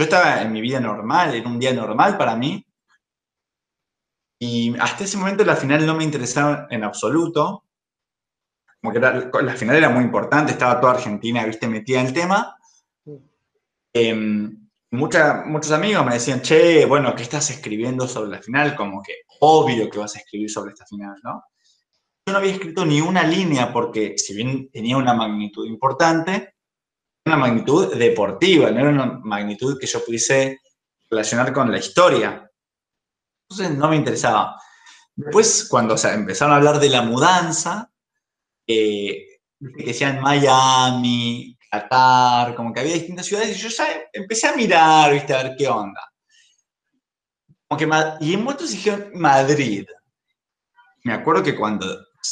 Yo 0.00 0.04
estaba 0.04 0.40
en 0.40 0.50
mi 0.50 0.62
vida 0.62 0.80
normal, 0.80 1.34
en 1.34 1.46
un 1.46 1.58
día 1.58 1.74
normal 1.74 2.16
para 2.16 2.34
mí. 2.34 2.66
Y 4.40 4.74
hasta 4.78 5.04
ese 5.04 5.18
momento 5.18 5.44
la 5.44 5.56
final 5.56 5.84
no 5.84 5.94
me 5.94 6.04
interesaba 6.04 6.66
en 6.70 6.84
absoluto. 6.84 7.64
Como 8.80 8.94
que 8.94 8.98
la 8.98 9.54
final 9.56 9.76
era 9.76 9.90
muy 9.90 10.02
importante, 10.02 10.52
estaba 10.52 10.80
toda 10.80 10.94
Argentina, 10.94 11.44
viste, 11.44 11.68
metida 11.68 12.00
en 12.00 12.06
el 12.06 12.12
tema. 12.14 12.56
Em, 13.92 14.70
muchos 14.90 15.70
amigos 15.70 16.06
me 16.06 16.14
decían, 16.14 16.40
che, 16.40 16.86
bueno, 16.86 17.14
¿qué 17.14 17.22
estás 17.22 17.50
escribiendo 17.50 18.08
sobre 18.08 18.30
la 18.30 18.38
final? 18.40 18.74
Como 18.74 19.02
que 19.02 19.16
obvio 19.40 19.90
que 19.90 19.98
vas 19.98 20.16
a 20.16 20.20
escribir 20.20 20.50
sobre 20.50 20.72
esta 20.72 20.86
final, 20.86 21.20
¿no? 21.22 21.44
Yo 22.26 22.32
no 22.32 22.38
había 22.38 22.52
escrito 22.52 22.86
ni 22.86 23.02
una 23.02 23.22
línea 23.22 23.70
porque, 23.70 24.16
si 24.16 24.34
bien 24.34 24.70
tenía 24.70 24.96
una 24.96 25.12
magnitud 25.12 25.66
importante, 25.66 26.54
una 27.24 27.36
magnitud 27.36 27.94
deportiva, 27.96 28.70
no 28.70 28.80
era 28.80 28.90
una 28.90 29.06
magnitud 29.22 29.78
que 29.78 29.86
yo 29.86 30.04
pudiese 30.04 30.60
relacionar 31.10 31.52
con 31.52 31.70
la 31.70 31.78
historia. 31.78 32.50
Entonces 33.48 33.76
no 33.76 33.88
me 33.88 33.96
interesaba. 33.96 34.60
Después, 35.14 35.66
cuando 35.68 35.96
empezaron 35.96 36.54
a 36.54 36.56
hablar 36.56 36.80
de 36.80 36.88
la 36.88 37.02
mudanza, 37.02 37.90
eh, 38.66 39.26
que 39.76 39.84
decían 39.84 40.20
Miami, 40.20 41.58
Qatar, 41.70 42.54
como 42.54 42.72
que 42.72 42.80
había 42.80 42.94
distintas 42.94 43.26
ciudades 43.26 43.56
y 43.56 43.60
yo 43.60 43.68
ya 43.68 43.86
empecé 44.12 44.48
a 44.48 44.56
mirar, 44.56 45.12
viste, 45.12 45.34
a 45.34 45.42
ver 45.42 45.54
qué 45.56 45.68
onda. 45.68 46.00
Como 47.68 47.80
y 48.20 48.34
en 48.34 48.42
muchos 48.42 48.70
dijeron 48.70 49.10
Madrid. 49.14 49.86
Me 51.04 51.12
acuerdo 51.12 51.42
que 51.42 51.56
cuando, 51.56 51.86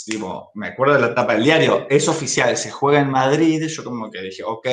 tipo, 0.05 0.51
me 0.55 0.69
acuerdo 0.69 0.95
de 0.95 1.01
la 1.01 1.09
etapa 1.09 1.35
del 1.35 1.45
diario, 1.45 1.87
es 1.89 2.09
oficial, 2.09 2.57
se 2.57 2.71
juega 2.71 3.01
en 3.01 3.11
Madrid, 3.11 3.67
yo 3.67 3.85
como 3.85 4.11
que 4.11 4.23
dije, 4.23 4.43
ok. 4.45 4.69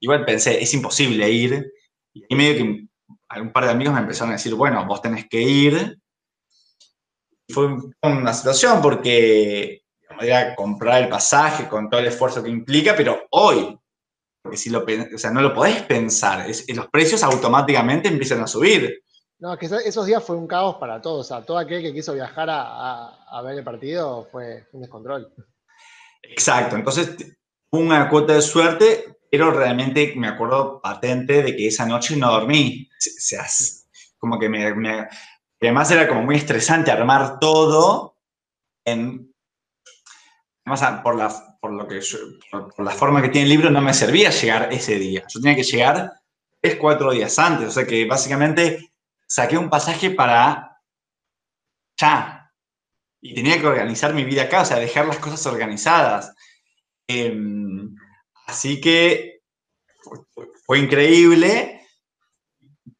Igual 0.00 0.24
pensé, 0.24 0.62
es 0.62 0.74
imposible 0.74 1.30
ir. 1.30 1.72
Y 2.12 2.34
medio 2.34 2.56
que 2.56 3.40
un 3.40 3.52
par 3.52 3.64
de 3.64 3.70
amigos 3.70 3.94
me 3.94 4.00
empezaron 4.00 4.30
a 4.30 4.36
decir, 4.36 4.54
bueno, 4.54 4.84
vos 4.86 5.00
tenés 5.00 5.28
que 5.28 5.40
ir. 5.40 5.98
Fue 7.48 7.68
una 8.02 8.32
situación 8.32 8.80
porque 8.82 9.82
era 10.20 10.54
comprar 10.54 11.02
el 11.02 11.08
pasaje 11.08 11.68
con 11.68 11.88
todo 11.88 12.00
el 12.00 12.06
esfuerzo 12.06 12.42
que 12.42 12.50
implica, 12.50 12.94
pero 12.96 13.26
hoy, 13.30 13.78
porque 14.42 14.56
si 14.56 14.70
lo, 14.70 14.84
o 14.84 15.18
sea, 15.18 15.30
no 15.30 15.40
lo 15.40 15.54
podés 15.54 15.82
pensar, 15.82 16.46
los 16.48 16.88
precios 16.88 17.22
automáticamente 17.22 18.08
empiezan 18.08 18.42
a 18.42 18.46
subir. 18.46 19.02
No, 19.42 19.58
que 19.58 19.66
esos 19.66 20.06
días 20.06 20.22
fue 20.22 20.36
un 20.36 20.46
caos 20.46 20.76
para 20.76 21.02
todos, 21.02 21.26
o 21.26 21.28
sea, 21.28 21.44
todo 21.44 21.58
aquel 21.58 21.82
que 21.82 21.92
quiso 21.92 22.14
viajar 22.14 22.46
a, 22.48 23.42
ver 23.44 23.58
el 23.58 23.64
partido 23.64 24.28
fue 24.30 24.68
un 24.70 24.82
descontrol. 24.82 25.34
Exacto, 26.22 26.76
entonces 26.76 27.36
una 27.72 28.08
cuota 28.08 28.34
de 28.34 28.40
suerte, 28.40 29.18
pero 29.28 29.50
realmente 29.50 30.14
me 30.14 30.28
acuerdo 30.28 30.80
patente 30.80 31.42
de 31.42 31.56
que 31.56 31.66
esa 31.66 31.84
noche 31.84 32.16
no 32.16 32.30
dormí. 32.30 32.88
Se, 33.00 33.36
como 34.16 34.38
que 34.38 34.48
me, 34.48 34.72
me, 34.76 35.08
Además 35.60 35.90
era 35.90 36.06
como 36.06 36.22
muy 36.22 36.36
estresante 36.36 36.92
armar 36.92 37.40
todo 37.40 38.18
en... 38.84 39.34
Además, 40.64 41.00
por 41.02 41.16
la, 41.16 41.58
por 41.60 41.72
lo 41.72 41.88
que 41.88 42.00
por, 42.48 42.84
la 42.84 42.92
forma 42.92 43.20
que 43.20 43.28
tiene 43.28 43.46
el 43.46 43.50
libro, 43.56 43.70
no 43.70 43.80
me 43.80 43.92
servía 43.92 44.30
llegar 44.30 44.72
ese 44.72 45.00
día. 45.00 45.24
Yo 45.28 45.40
tenía 45.40 45.56
que 45.56 45.64
llegar 45.64 46.12
tres, 46.60 46.76
cuatro 46.76 47.10
días 47.10 47.36
antes. 47.40 47.66
O 47.66 47.72
sea 47.72 47.84
que 47.84 48.04
básicamente 48.06 48.91
saqué 49.32 49.56
un 49.56 49.70
pasaje 49.70 50.10
para 50.10 50.78
ya. 51.98 52.52
Y 53.22 53.34
tenía 53.34 53.58
que 53.58 53.66
organizar 53.66 54.12
mi 54.12 54.24
vida 54.24 54.42
acá, 54.42 54.60
o 54.60 54.64
sea, 54.64 54.78
dejar 54.78 55.06
las 55.06 55.18
cosas 55.18 55.46
organizadas. 55.46 56.34
Em, 57.06 57.94
así 58.46 58.80
que 58.80 59.40
fue, 60.66 60.80
increíble. 60.80 61.80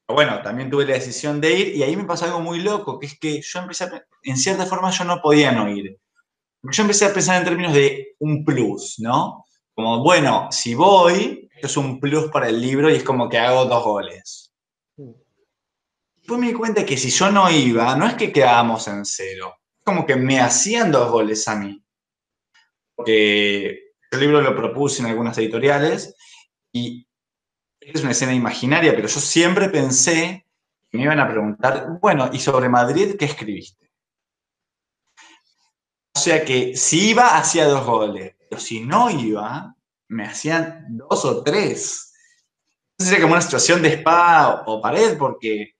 Bueno, 0.08 0.40
también 0.42 0.70
tuve 0.70 0.86
la 0.86 0.94
decisión 0.94 1.38
de 1.40 1.52
ir 1.52 1.76
y 1.76 1.82
ahí 1.82 1.96
me 1.96 2.04
pasó 2.04 2.24
algo 2.24 2.40
muy 2.40 2.60
loco, 2.60 2.98
que 2.98 3.06
es 3.06 3.18
que 3.18 3.42
yo 3.42 3.58
empecé, 3.60 3.84
a, 3.84 4.06
en 4.22 4.36
cierta 4.38 4.64
forma 4.64 4.90
yo 4.90 5.04
no 5.04 5.20
podía 5.20 5.52
no 5.52 5.68
ir. 5.68 5.98
Yo 6.62 6.82
empecé 6.82 7.06
a 7.06 7.12
pensar 7.12 7.38
en 7.38 7.44
términos 7.44 7.74
de 7.74 8.14
un 8.20 8.44
plus, 8.44 8.96
¿no? 9.00 9.44
Como, 9.74 10.02
bueno, 10.02 10.48
si 10.50 10.74
voy, 10.74 11.50
esto 11.54 11.66
es 11.66 11.76
un 11.76 12.00
plus 12.00 12.30
para 12.30 12.48
el 12.48 12.60
libro 12.60 12.88
y 12.88 12.94
es 12.94 13.04
como 13.04 13.28
que 13.28 13.38
hago 13.38 13.66
dos 13.66 13.84
goles. 13.84 14.51
Después 16.22 16.40
me 16.40 16.46
di 16.46 16.52
cuenta 16.52 16.86
que 16.86 16.96
si 16.96 17.10
yo 17.10 17.32
no 17.32 17.50
iba, 17.50 17.96
no 17.96 18.06
es 18.06 18.14
que 18.14 18.32
quedábamos 18.32 18.86
en 18.86 19.04
cero, 19.04 19.56
es 19.76 19.84
como 19.84 20.06
que 20.06 20.14
me 20.14 20.40
hacían 20.40 20.92
dos 20.92 21.10
goles 21.10 21.48
a 21.48 21.56
mí. 21.56 21.84
Porque 22.94 23.90
el 24.08 24.20
libro 24.20 24.40
lo 24.40 24.54
propuse 24.54 25.02
en 25.02 25.08
algunas 25.08 25.36
editoriales 25.38 26.14
y 26.72 27.08
es 27.80 28.02
una 28.02 28.12
escena 28.12 28.32
imaginaria, 28.32 28.94
pero 28.94 29.08
yo 29.08 29.18
siempre 29.18 29.68
pensé 29.68 30.46
que 30.88 30.96
me 30.96 31.02
iban 31.02 31.18
a 31.18 31.28
preguntar, 31.28 31.98
bueno, 32.00 32.30
¿y 32.32 32.38
sobre 32.38 32.68
Madrid 32.68 33.16
qué 33.18 33.24
escribiste? 33.24 33.90
O 36.14 36.20
sea 36.20 36.44
que 36.44 36.76
si 36.76 37.10
iba, 37.10 37.36
hacía 37.36 37.66
dos 37.66 37.84
goles, 37.84 38.36
pero 38.38 38.60
si 38.60 38.78
no 38.78 39.10
iba, 39.10 39.74
me 40.06 40.24
hacían 40.24 40.86
dos 40.90 41.24
o 41.24 41.42
tres. 41.42 42.14
Entonces 42.92 43.16
era 43.16 43.22
como 43.22 43.34
una 43.34 43.42
situación 43.42 43.82
de 43.82 43.94
espada 43.94 44.62
o 44.66 44.80
pared, 44.80 45.18
porque 45.18 45.74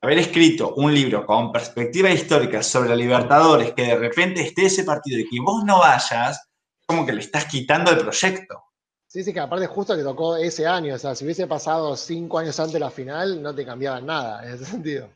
haber 0.00 0.18
escrito 0.18 0.74
un 0.76 0.94
libro 0.94 1.26
con 1.26 1.52
perspectiva 1.52 2.10
histórica 2.10 2.62
sobre 2.62 2.88
la 2.88 2.96
Libertadores, 2.96 3.72
que 3.72 3.82
de 3.82 3.96
repente 3.96 4.40
esté 4.40 4.66
ese 4.66 4.84
partido 4.84 5.18
y 5.18 5.28
que 5.28 5.40
vos 5.40 5.64
no 5.64 5.80
vayas, 5.80 6.48
como 6.86 7.04
que 7.04 7.12
le 7.12 7.20
estás 7.20 7.44
quitando 7.44 7.90
el 7.90 7.98
proyecto. 7.98 8.64
Sí, 9.06 9.24
sí, 9.24 9.32
que 9.32 9.40
aparte 9.40 9.66
justo 9.66 9.96
que 9.96 10.02
tocó 10.02 10.36
ese 10.36 10.66
año, 10.66 10.94
o 10.94 10.98
sea, 10.98 11.14
si 11.14 11.24
hubiese 11.24 11.46
pasado 11.46 11.96
cinco 11.96 12.38
años 12.38 12.58
antes 12.60 12.72
de 12.72 12.80
la 12.80 12.90
final, 12.90 13.42
no 13.42 13.54
te 13.54 13.66
cambiaba 13.66 14.00
nada 14.00 14.46
en 14.46 14.54
ese 14.54 14.64
sentido. 14.64 15.10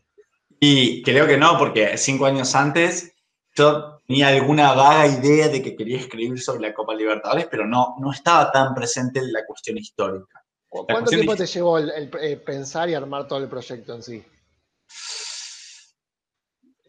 Y 0.60 1.02
creo 1.02 1.26
que 1.26 1.36
no, 1.36 1.56
porque 1.58 1.96
cinco 1.96 2.26
años 2.26 2.54
antes 2.54 3.12
yo 3.54 4.00
tenía 4.06 4.28
alguna 4.28 4.72
vaga 4.72 5.06
idea 5.06 5.48
de 5.48 5.62
que 5.62 5.76
quería 5.76 5.98
escribir 5.98 6.40
sobre 6.40 6.68
la 6.68 6.74
Copa 6.74 6.94
Libertadores, 6.94 7.46
pero 7.50 7.66
no, 7.66 7.94
no 8.00 8.12
estaba 8.12 8.50
tan 8.50 8.74
presente 8.74 9.20
en 9.20 9.32
la 9.32 9.46
cuestión 9.46 9.78
histórica. 9.78 10.44
¿Cuánto 10.68 11.10
tiempo 11.10 11.36
te 11.36 11.46
llevó 11.46 11.78
el, 11.78 12.10
eh, 12.20 12.36
pensar 12.36 12.88
y 12.88 12.94
armar 12.94 13.28
todo 13.28 13.38
el 13.38 13.48
proyecto 13.48 13.94
en 13.94 14.02
sí? 14.02 14.24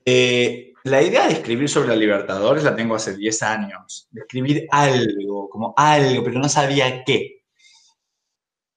Eh, 0.06 0.74
la 0.84 1.02
idea 1.02 1.26
de 1.26 1.34
escribir 1.34 1.68
sobre 1.68 1.88
la 1.88 1.96
Libertadores 1.96 2.64
la 2.64 2.76
tengo 2.76 2.94
hace 2.94 3.16
10 3.16 3.42
años, 3.42 4.08
de 4.12 4.22
escribir 4.22 4.68
algo, 4.70 5.50
como 5.50 5.74
algo, 5.76 6.24
pero 6.24 6.40
no 6.40 6.48
sabía 6.48 7.04
qué. 7.04 7.44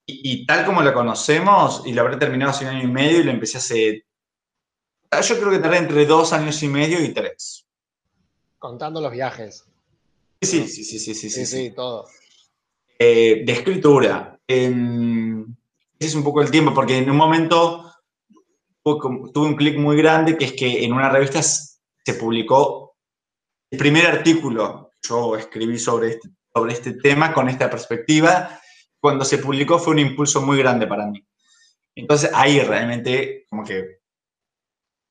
Y, 0.06 0.46
tal 0.46 0.64
como 0.64 0.80
lo 0.80 0.94
conocemos, 0.94 1.82
y 1.84 1.92
lo 1.92 2.00
habré 2.00 2.16
terminado 2.16 2.52
hace 2.52 2.64
un 2.64 2.70
año 2.70 2.84
y 2.84 2.90
medio 2.90 3.20
y 3.20 3.24
lo 3.24 3.30
empecé 3.30 3.58
hace... 3.58 4.06
Yo 5.22 5.38
creo 5.38 5.50
que 5.50 5.58
tardé 5.58 5.76
entre 5.78 6.06
dos 6.06 6.32
años 6.32 6.62
y 6.62 6.68
medio 6.68 7.04
y 7.04 7.12
tres. 7.12 7.66
Contando 8.58 9.02
los 9.02 9.12
viajes. 9.12 9.66
Sí, 10.40 10.66
sí, 10.66 10.82
sí, 10.84 10.98
sí, 10.98 11.14
sí. 11.14 11.28
Sí, 11.28 11.44
sí, 11.44 11.70
todo. 11.72 12.06
Eh, 12.98 13.42
de 13.44 13.52
escritura. 13.52 14.40
ese 14.46 15.44
es 15.98 16.14
un 16.14 16.24
poco 16.24 16.40
el 16.40 16.50
tiempo, 16.50 16.72
porque 16.72 16.96
en 16.96 17.10
un 17.10 17.16
momento 17.16 17.87
tuve 18.96 19.46
un 19.46 19.56
clic 19.56 19.76
muy 19.78 19.96
grande, 19.96 20.36
que 20.36 20.46
es 20.46 20.52
que 20.52 20.84
en 20.84 20.92
una 20.92 21.10
revista 21.10 21.42
se 21.42 22.14
publicó 22.14 22.96
el 23.70 23.78
primer 23.78 24.06
artículo 24.06 24.92
que 25.00 25.08
yo 25.08 25.36
escribí 25.36 25.78
sobre 25.78 26.08
este, 26.12 26.30
sobre 26.54 26.72
este 26.72 26.92
tema 26.94 27.34
con 27.34 27.48
esta 27.48 27.68
perspectiva. 27.68 28.58
Cuando 29.00 29.24
se 29.24 29.38
publicó 29.38 29.78
fue 29.78 29.92
un 29.92 30.00
impulso 30.00 30.40
muy 30.40 30.58
grande 30.58 30.86
para 30.86 31.06
mí. 31.06 31.24
Entonces 31.94 32.30
ahí 32.32 32.60
realmente 32.60 33.44
como 33.50 33.64
que 33.64 33.98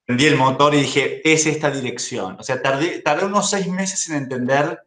prendí 0.06 0.26
el 0.26 0.38
motor 0.38 0.74
y 0.74 0.80
dije, 0.80 1.22
es 1.24 1.46
esta 1.46 1.70
dirección. 1.70 2.38
O 2.40 2.44
sea, 2.44 2.62
tardé, 2.62 3.02
tardé 3.02 3.26
unos 3.26 3.50
seis 3.50 3.68
meses 3.68 4.10
en 4.10 4.16
entender 4.16 4.82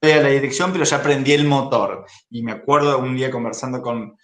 la 0.00 0.28
dirección, 0.28 0.72
pero 0.72 0.84
ya 0.84 1.02
prendí 1.02 1.32
el 1.32 1.44
motor. 1.46 2.06
Y 2.30 2.42
me 2.42 2.52
acuerdo 2.52 2.98
un 2.98 3.16
día 3.16 3.30
conversando 3.30 3.82
con 3.82 4.16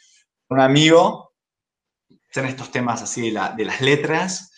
un 0.48 0.60
amigo, 0.60 1.33
en 2.40 2.46
estos 2.46 2.70
temas 2.70 3.02
así 3.02 3.30
de, 3.30 3.40
de 3.56 3.64
las 3.64 3.80
letras, 3.80 4.52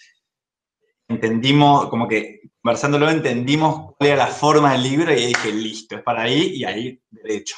entendimemos, 1.09 1.89
como 1.89 2.09
que 2.09 2.41
conversándolo, 2.67 3.09
entendimos 3.09 3.95
cuál 3.97 4.11
era 4.11 4.27
la 4.27 4.27
forma 4.27 4.73
del 4.73 4.83
libro 4.83 5.13
y 5.13 5.27
dije, 5.27 5.53
listo, 5.53 5.97
es 5.97 6.03
para 6.03 6.23
ahí 6.23 6.55
y 6.57 6.65
ahí 6.65 7.01
derecho. 7.11 7.57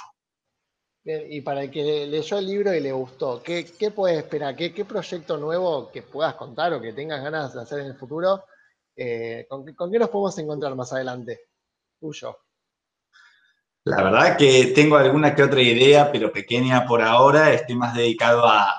y 1.04 1.40
para 1.40 1.62
el 1.62 1.70
que 1.70 2.06
leyó 2.06 2.38
el 2.38 2.46
libro 2.46 2.74
y 2.74 2.80
le 2.80 2.92
gustó, 2.92 3.42
¿qué, 3.42 3.64
qué 3.78 3.90
puedes 3.90 4.18
esperar? 4.18 4.54
¿Qué, 4.54 4.74
¿Qué, 4.74 4.84
proyecto 4.84 5.38
nuevo 5.38 5.90
que 5.90 6.02
puedas 6.02 6.34
contar 6.34 6.74
o 6.74 6.80
que 6.82 6.92
tengas 6.92 7.22
ganas 7.22 7.54
de 7.54 7.62
hacer 7.62 7.80
en 7.80 7.86
el 7.86 7.96
futuro? 7.96 8.44
Eh, 8.94 9.46
¿con, 9.48 9.64
¿con, 9.74 9.90
qué 9.90 9.98
nos 9.98 10.10
podemos 10.10 10.38
encontrar 10.38 10.74
más 10.74 10.92
adelante? 10.92 11.40
Tuyo. 11.98 12.36
La 13.84 14.02
verdad 14.02 14.36
que 14.36 14.72
tengo 14.74 14.98
alguna 14.98 15.34
que 15.34 15.42
otra 15.42 15.62
idea, 15.62 16.12
pero 16.12 16.30
pequeña 16.30 16.84
por 16.84 17.00
ahora. 17.00 17.50
Estoy 17.54 17.76
más 17.76 17.94
dedicado 17.94 18.46
a, 18.46 18.78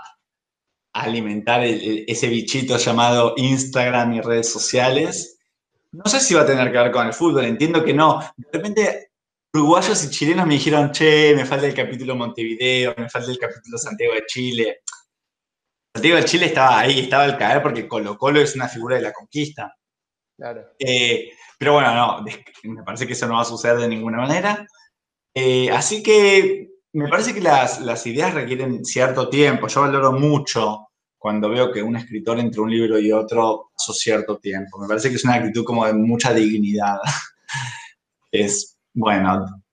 alimentar 0.93 1.63
ese 1.63 2.27
bichito 2.27 2.77
llamado 2.77 3.33
Instagram 3.37 4.13
y 4.13 4.21
redes 4.21 4.51
sociales. 4.51 5.39
No 5.91 6.05
sé 6.05 6.19
si 6.19 6.33
va 6.33 6.41
a 6.41 6.45
tener 6.45 6.71
que 6.71 6.77
ver 6.77 6.91
con 6.91 7.07
el 7.07 7.13
fútbol, 7.13 7.45
entiendo 7.45 7.83
que 7.83 7.93
no. 7.93 8.19
De 8.37 8.47
repente, 8.51 9.11
uruguayos 9.53 10.03
y 10.03 10.09
chilenos 10.09 10.45
me 10.45 10.53
dijeron, 10.55 10.91
che, 10.91 11.33
me 11.35 11.45
falta 11.45 11.67
el 11.67 11.73
capítulo 11.73 12.15
Montevideo, 12.15 12.93
me 12.97 13.09
falta 13.09 13.31
el 13.31 13.39
capítulo 13.39 13.77
Santiago 13.77 14.13
de 14.13 14.25
Chile. 14.27 14.81
Santiago 15.95 16.17
de 16.17 16.25
Chile 16.25 16.45
estaba 16.47 16.79
ahí, 16.79 16.99
estaba 16.99 17.23
al 17.23 17.37
caer 17.37 17.61
porque 17.63 17.87
Colo 17.87 18.17
Colo 18.17 18.39
es 18.39 18.55
una 18.55 18.67
figura 18.67 18.97
de 18.97 19.01
la 19.01 19.13
conquista. 19.13 19.75
Claro. 20.37 20.73
Eh, 20.77 21.31
pero 21.57 21.73
bueno, 21.73 21.93
no, 21.93 22.23
me 22.63 22.83
parece 22.83 23.05
que 23.05 23.13
eso 23.13 23.27
no 23.27 23.35
va 23.35 23.41
a 23.41 23.45
suceder 23.45 23.77
de 23.77 23.89
ninguna 23.89 24.19
manera. 24.19 24.65
Eh, 25.33 25.69
así 25.71 26.01
que 26.01 26.68
me 26.93 27.07
parece 27.07 27.33
que 27.33 27.41
las, 27.41 28.05
ideas 28.07 28.33
requieren 28.33 28.83
cierto 28.83 29.29
tiempo. 29.29 29.67
Yo 29.67 29.81
valoro 29.81 30.11
mucho 30.11 30.87
cuando 31.17 31.49
veo 31.49 31.71
que 31.71 31.83
un 31.83 31.95
escritor 31.95 32.39
entre 32.39 32.61
un 32.61 32.71
libro 32.71 32.97
y 32.97 33.11
otro 33.11 33.71
pasó 33.75 33.93
cierto 33.93 34.37
tiempo. 34.37 34.79
Me 34.79 34.87
parece 34.87 35.09
que 35.09 35.15
es 35.15 35.25
una 35.25 35.35
actitud 35.35 35.63
como 35.63 35.85
de 35.85 35.93
mucha 35.93 36.33
dignidad. 36.33 36.97
es, 38.31 38.77
bueno, 38.93 39.63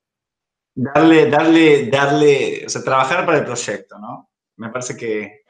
darle, 0.74 1.30
darle, 1.30 1.86
darle, 1.86 2.64
o 2.66 2.68
sea, 2.68 2.82
trabajar 2.82 3.24
para 3.24 3.38
el 3.38 3.44
proyecto, 3.44 3.98
¿no? 3.98 4.30
Me 4.56 4.70
parece 4.70 4.96
que 4.96 5.42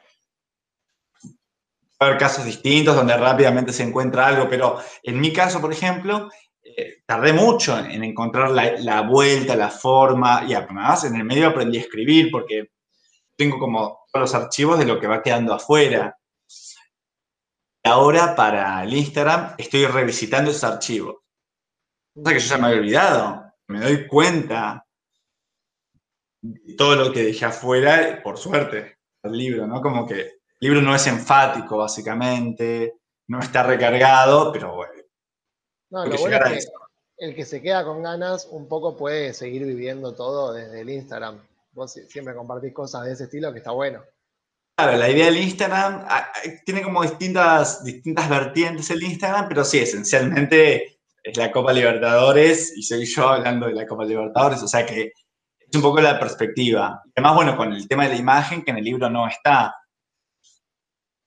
va 2.01 2.05
a 2.05 2.09
haber 2.09 2.19
casos 2.19 2.45
distintos 2.45 2.95
donde 2.95 3.17
rápidamente 3.17 3.73
se 3.73 3.83
encuentra 3.83 4.27
algo, 4.27 4.47
pero 4.47 4.79
en 5.03 5.19
mi 5.19 5.33
caso, 5.33 5.59
por 5.59 5.73
ejemplo, 5.73 6.29
eh, 6.79 7.01
tardé 7.07 7.33
mucho 7.33 7.75
en 7.79 8.03
encontrar 8.03 8.51
la, 8.51 9.01
vuelta, 9.01 9.55
la 9.55 9.71
forma, 9.71 10.43
y 10.47 10.53
además 10.53 11.05
en 11.05 11.15
el 11.15 11.23
medio 11.23 11.47
aprendí 11.47 11.79
a 11.79 11.81
escribir 11.81 12.29
porque 12.31 12.69
tengo 13.35 13.57
como 13.57 14.01
todos 14.11 14.31
los 14.31 14.35
archivos 14.35 14.77
de 14.77 14.85
lo 14.85 14.99
que 14.99 15.07
va 15.07 15.23
quedando 15.23 15.55
afuera. 15.55 16.15
Ahora 17.83 18.35
para 18.35 18.83
el 18.83 18.93
Instagram 18.93 19.55
estoy 19.57 19.87
revisitando 19.87 20.51
esos 20.51 20.65
archivos. 20.65 21.15
Cosa 22.13 22.33
que 22.33 22.39
yo 22.39 22.47
ya 22.47 22.57
me 22.59 22.67
había 22.67 22.79
olvidado. 22.79 23.53
Me 23.69 23.79
doy 23.79 24.07
cuenta 24.07 24.85
de 26.41 26.75
todo 26.75 26.95
lo 26.95 27.11
que 27.11 27.23
dejé 27.23 27.45
afuera, 27.45 28.21
por 28.23 28.37
suerte, 28.37 28.99
el 29.23 29.31
libro, 29.31 29.65
¿no? 29.65 29.81
Como 29.81 30.05
que 30.05 30.21
el 30.21 30.31
libro 30.59 30.81
no 30.83 30.93
es 30.93 31.07
enfático, 31.07 31.77
básicamente, 31.77 32.99
no 33.29 33.39
está 33.39 33.63
recargado, 33.63 34.51
pero 34.51 34.75
bueno. 34.75 34.96
No, 35.89 36.05
lo 36.05 36.17
bueno 36.17 36.37
es 36.45 36.65
que 36.65 37.25
el 37.25 37.35
que 37.35 37.45
se 37.45 37.61
queda 37.61 37.83
con 37.83 38.03
ganas 38.03 38.47
un 38.51 38.67
poco 38.67 38.95
puede 38.95 39.33
seguir 39.33 39.65
viviendo 39.65 40.13
todo 40.13 40.53
desde 40.53 40.81
el 40.81 40.89
Instagram. 40.89 41.41
Vos 41.71 41.93
siempre 42.07 42.35
compartís 42.35 42.73
cosas 42.73 43.05
de 43.05 43.13
ese 43.13 43.23
estilo 43.25 43.51
que 43.51 43.59
está 43.59 43.71
bueno. 43.71 44.03
Claro, 44.77 44.97
la 44.97 45.09
idea 45.09 45.25
del 45.25 45.37
Instagram 45.37 46.05
tiene 46.63 46.83
como 46.83 47.01
distintas, 47.01 47.83
distintas 47.83 48.29
vertientes 48.29 48.89
el 48.91 49.01
Instagram, 49.01 49.47
pero 49.47 49.63
sí, 49.63 49.79
esencialmente 49.79 50.99
es 51.23 51.35
la 51.35 51.51
Copa 51.51 51.73
Libertadores 51.73 52.77
y 52.77 52.83
soy 52.83 53.05
yo 53.05 53.27
hablando 53.27 53.65
de 53.65 53.73
la 53.73 53.87
Copa 53.87 54.05
Libertadores, 54.05 54.61
o 54.61 54.67
sea 54.67 54.85
que 54.85 55.13
es 55.59 55.75
un 55.75 55.81
poco 55.81 55.99
la 55.99 56.19
perspectiva. 56.19 57.01
Además, 57.15 57.35
bueno, 57.35 57.57
con 57.57 57.73
el 57.73 57.87
tema 57.87 58.03
de 58.03 58.09
la 58.09 58.15
imagen 58.17 58.63
que 58.63 58.71
en 58.71 58.77
el 58.77 58.83
libro 58.83 59.09
no 59.09 59.27
está. 59.27 59.75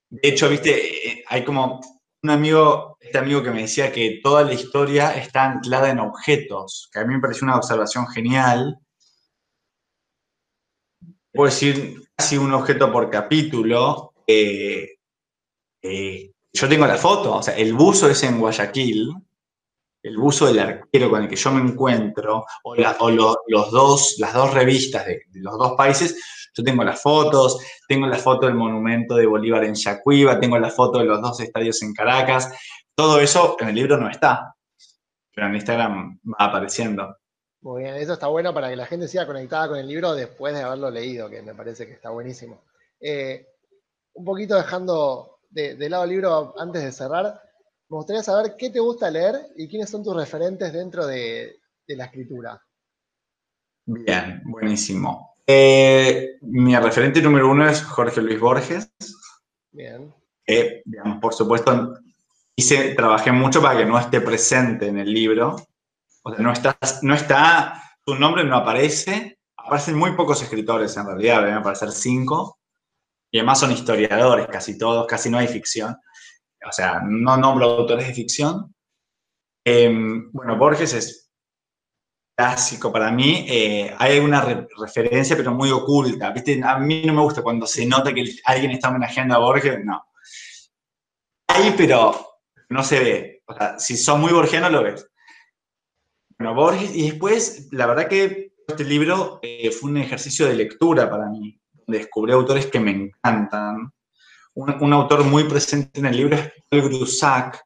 De 0.09 0.29
hecho, 0.29 0.49
viste, 0.49 1.09
eh, 1.09 1.25
hay 1.27 1.44
como 1.44 1.81
un 2.22 2.30
amigo, 2.30 2.98
este 3.00 3.18
amigo 3.18 3.42
que 3.42 3.50
me 3.50 3.62
decía 3.62 3.92
que 3.92 4.20
toda 4.22 4.42
la 4.42 4.52
historia 4.52 5.16
está 5.16 5.44
anclada 5.44 5.90
en 5.90 6.00
objetos, 6.00 6.88
que 6.92 6.98
a 6.98 7.04
mí 7.04 7.14
me 7.14 7.20
pareció 7.20 7.44
una 7.44 7.56
observación 7.56 8.06
genial. 8.09 8.78
Puedo 11.33 11.50
decir 11.50 12.02
casi 12.14 12.37
un 12.37 12.52
objeto 12.52 12.92
por 12.92 13.09
capítulo. 13.09 14.12
Eh, 14.26 14.96
eh, 15.83 16.33
yo 16.52 16.68
tengo 16.68 16.87
la 16.87 16.96
foto, 16.96 17.37
o 17.37 17.42
sea, 17.42 17.56
el 17.56 17.72
buzo 17.72 18.11
es 18.11 18.22
en 18.24 18.38
Guayaquil, 18.38 19.14
el 20.02 20.18
buzo 20.18 20.46
del 20.46 20.59
arquero 20.59 21.11
con 21.11 21.22
el 21.22 21.28
que 21.28 21.37
yo 21.37 21.52
me 21.52 21.61
encuentro, 21.61 22.44
o, 22.64 22.74
los 22.74 23.70
dos, 23.70 24.16
las 24.18 24.35
dos 24.35 24.52
revistas 24.52 25.06
de, 25.06 25.22
los 25.35 25.56
dos 25.56 25.72
países, 25.76 26.39
yo 26.54 26.64
tengo 26.64 26.84
las 26.84 27.02
fotos, 27.02 27.58
tengo 27.86 28.06
la 28.06 28.16
foto 28.16 28.46
del 28.46 28.54
monumento 28.54 29.14
de 29.16 29.26
Bolívar 29.26 29.64
en 29.64 29.74
Yacuiba, 29.74 30.38
tengo 30.38 30.58
la 30.58 30.70
foto 30.70 30.98
de 30.98 31.04
los 31.04 31.20
dos 31.20 31.40
estadios 31.40 31.82
en 31.82 31.94
Caracas, 31.94 32.52
todo 32.94 33.20
eso 33.20 33.56
en 33.60 33.68
el 33.68 33.74
libro 33.74 33.96
no 33.96 34.10
está, 34.10 34.54
pero 35.34 35.46
en 35.46 35.54
Instagram 35.54 36.20
va 36.24 36.46
apareciendo. 36.46 37.16
Muy 37.62 37.82
bien, 37.82 37.94
eso 37.96 38.14
está 38.14 38.28
bueno 38.28 38.54
para 38.54 38.70
que 38.70 38.76
la 38.76 38.86
gente 38.86 39.06
siga 39.06 39.26
conectada 39.26 39.68
con 39.68 39.78
el 39.78 39.86
libro 39.86 40.14
después 40.14 40.54
de 40.54 40.62
haberlo 40.62 40.90
leído, 40.90 41.28
que 41.28 41.42
me 41.42 41.54
parece 41.54 41.86
que 41.86 41.92
está 41.92 42.10
buenísimo. 42.10 42.62
Eh, 43.00 43.46
un 44.14 44.24
poquito 44.24 44.56
dejando 44.56 45.40
de, 45.50 45.74
de 45.74 45.88
lado 45.90 46.04
el 46.04 46.10
libro 46.10 46.54
antes 46.58 46.82
de 46.82 46.92
cerrar, 46.92 47.40
me 47.90 47.96
gustaría 47.96 48.22
saber 48.22 48.54
qué 48.56 48.70
te 48.70 48.78
gusta 48.78 49.10
leer 49.10 49.34
y 49.56 49.66
quiénes 49.66 49.90
son 49.90 50.04
tus 50.04 50.14
referentes 50.14 50.72
dentro 50.72 51.06
de, 51.08 51.56
la 51.88 52.04
escritura. 52.04 52.64
Bien, 53.84 54.42
buenísimo. 54.44 55.29
Eh, 55.52 56.38
mi 56.42 56.76
referente 56.76 57.20
número 57.20 57.50
uno 57.50 57.68
es 57.68 57.82
Jorge 57.82 58.20
Luis 58.20 58.38
Borges. 58.38 58.92
Bien. 59.72 60.14
por 61.20 61.34
supuesto, 61.34 61.94
hice, 62.54 62.94
trabajé 62.94 63.32
mucho 63.32 63.60
para 63.60 63.78
que 63.78 63.86
no 63.86 63.98
esté 63.98 64.20
presente 64.20 64.86
en 64.86 64.98
el 64.98 65.12
libro. 65.12 65.56
O 66.22 66.34
sea, 66.34 66.42
no 66.42 66.52
está, 66.52 66.76
no 67.02 67.14
está, 67.14 67.82
su 68.04 68.14
nombre 68.14 68.44
no 68.44 68.56
aparece. 68.56 69.38
Aparecen 69.56 69.96
muy 69.96 70.12
pocos 70.12 70.42
escritores 70.42 70.96
en 70.96 71.06
realidad, 71.06 71.40
deben 71.40 71.54
aparecer 71.54 71.90
cinco. 71.92 72.58
Y 73.30 73.38
además 73.38 73.60
son 73.60 73.72
historiadores, 73.72 74.46
casi 74.48 74.76
todos, 74.76 75.06
casi 75.06 75.30
no 75.30 75.38
hay 75.38 75.48
ficción 75.48 75.96
o 76.66 76.72
sea, 76.72 77.00
no 77.04 77.36
nombro 77.36 77.66
autores 77.66 78.06
de 78.06 78.14
ficción. 78.14 78.74
Em, 79.64 80.30
bueno, 80.32 80.56
Borges 80.56 80.94
es 80.94 81.29
clásico 82.40 82.90
para 82.90 83.11
mí. 83.11 83.44
Eh, 83.48 83.94
hay 83.98 84.18
una 84.18 84.66
referencia, 84.79 85.37
pero 85.37 85.53
muy 85.53 85.70
oculta. 85.70 86.33
A 86.64 86.79
mí 86.79 87.03
no 87.05 87.12
me 87.12 87.22
gusta 87.22 87.42
cuando 87.42 87.66
se 87.66 87.85
nota 87.85 88.14
que 88.14 88.24
alguien 88.44 88.70
está 88.70 88.88
homenajeando 88.88 89.35
a 89.35 89.38
Borges, 89.38 89.85
no. 89.85 90.03
Hay, 91.48 91.74
pero 91.76 92.14
no 92.70 92.83
se 92.83 92.98
ve. 93.00 93.42
O 93.46 93.55
sea, 93.55 93.79
si 93.79 93.96
son 93.96 94.20
muy 94.20 94.33
borgianos, 94.33 94.72
lo 94.72 94.83
ves. 94.83 95.07
Bueno, 96.38 96.55
Borges, 96.55 96.94
y 96.94 97.11
después, 97.11 97.68
la 97.72 97.87
verdad 97.87 98.09
que 98.09 98.55
este 98.66 98.85
libro 98.85 99.38
eh, 99.42 99.70
fue 99.70 99.90
un 99.90 99.98
ejercicio 99.98 100.46
de 100.46 100.55
lectura 100.55 101.11
para 101.11 101.26
mí. 101.26 101.61
Descubrí 101.87 102.33
autores 102.33 102.66
que 102.66 102.81
me 102.81 102.92
encantan 102.92 103.92
un, 104.55 104.92
autor 104.92 105.24
muy 105.24 105.44
presente 105.44 106.00
en 106.00 106.07
el 106.07 106.16
libro 106.16 106.37
es 106.37 106.53
Paul 106.68 106.83
Grusac, 106.83 107.62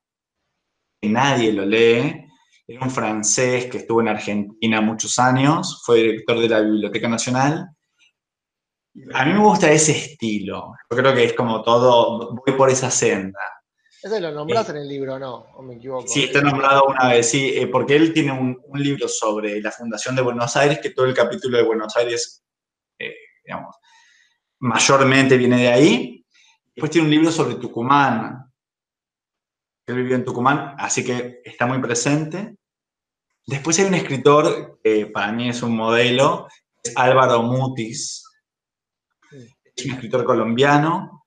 que 1.00 1.08
nadie 1.08 1.52
lo 1.52 1.64
lee. 1.64 2.26
Era 2.66 2.84
un 2.84 2.90
francés 2.90 3.66
que 3.66 3.78
estuvo 3.78 4.00
en 4.00 4.08
Argentina 4.08 4.80
muchos 4.80 5.18
años, 5.18 5.82
fue 5.84 5.98
director 5.98 6.38
de 6.40 6.48
la 6.48 6.60
Biblioteca 6.60 7.08
Nacional. 7.08 7.68
A 9.12 9.24
mí 9.24 9.32
me 9.32 9.40
gusta 9.40 9.70
ese 9.70 9.92
estilo. 9.92 10.74
Yo 10.90 10.96
creo 10.96 11.14
que 11.14 11.24
es 11.24 11.32
como 11.34 11.62
todo, 11.62 12.34
voy 12.34 12.56
por 12.56 12.70
esa 12.70 12.90
senda. 12.90 13.40
¿Ese 14.02 14.20
lo 14.20 14.30
nombras 14.32 14.68
en 14.68 14.76
el 14.76 14.88
libro 14.88 15.18
no? 15.18 15.46
¿O 15.54 15.62
me 15.62 15.76
equivoco? 15.76 16.06
Sí, 16.06 16.24
está 16.24 16.42
nombrado 16.42 16.84
una 16.88 17.08
vez, 17.08 17.30
sí, 17.30 17.52
eh, 17.54 17.66
porque 17.68 17.96
él 17.96 18.12
tiene 18.12 18.32
un, 18.32 18.60
libro 18.74 19.08
sobre 19.08 19.62
la 19.62 19.70
Fundación 19.70 20.14
de 20.14 20.20
Buenos 20.20 20.54
Aires, 20.56 20.78
que 20.82 20.90
todo 20.90 21.06
el 21.06 21.14
capítulo 21.14 21.56
de 21.56 21.64
Buenos 21.64 21.96
Aires, 21.96 22.44
eh, 22.98 23.14
digamos, 23.42 23.74
mayormente 24.58 25.38
viene 25.38 25.56
de 25.56 25.68
ahí. 25.68 26.26
Después 26.74 26.90
tiene 26.90 27.06
un 27.06 27.14
libro 27.14 27.32
sobre 27.32 27.54
Tucumán. 27.54 28.43
Él 29.86 29.96
vivió 29.96 30.16
en 30.16 30.24
Tucumán, 30.24 30.74
así 30.78 31.04
que 31.04 31.40
está 31.44 31.66
muy 31.66 31.80
presente. 31.80 32.56
Después 33.46 33.78
hay 33.78 33.86
un 33.86 33.94
escritor 33.94 34.80
que 34.82 35.06
para 35.06 35.32
mí 35.32 35.50
es 35.50 35.62
un 35.62 35.76
modelo, 35.76 36.48
es 36.82 36.96
Álvaro 36.96 37.42
Mutis. 37.42 38.24
Es 39.76 39.84
un 39.84 39.92
escritor 39.92 40.24
colombiano. 40.24 41.26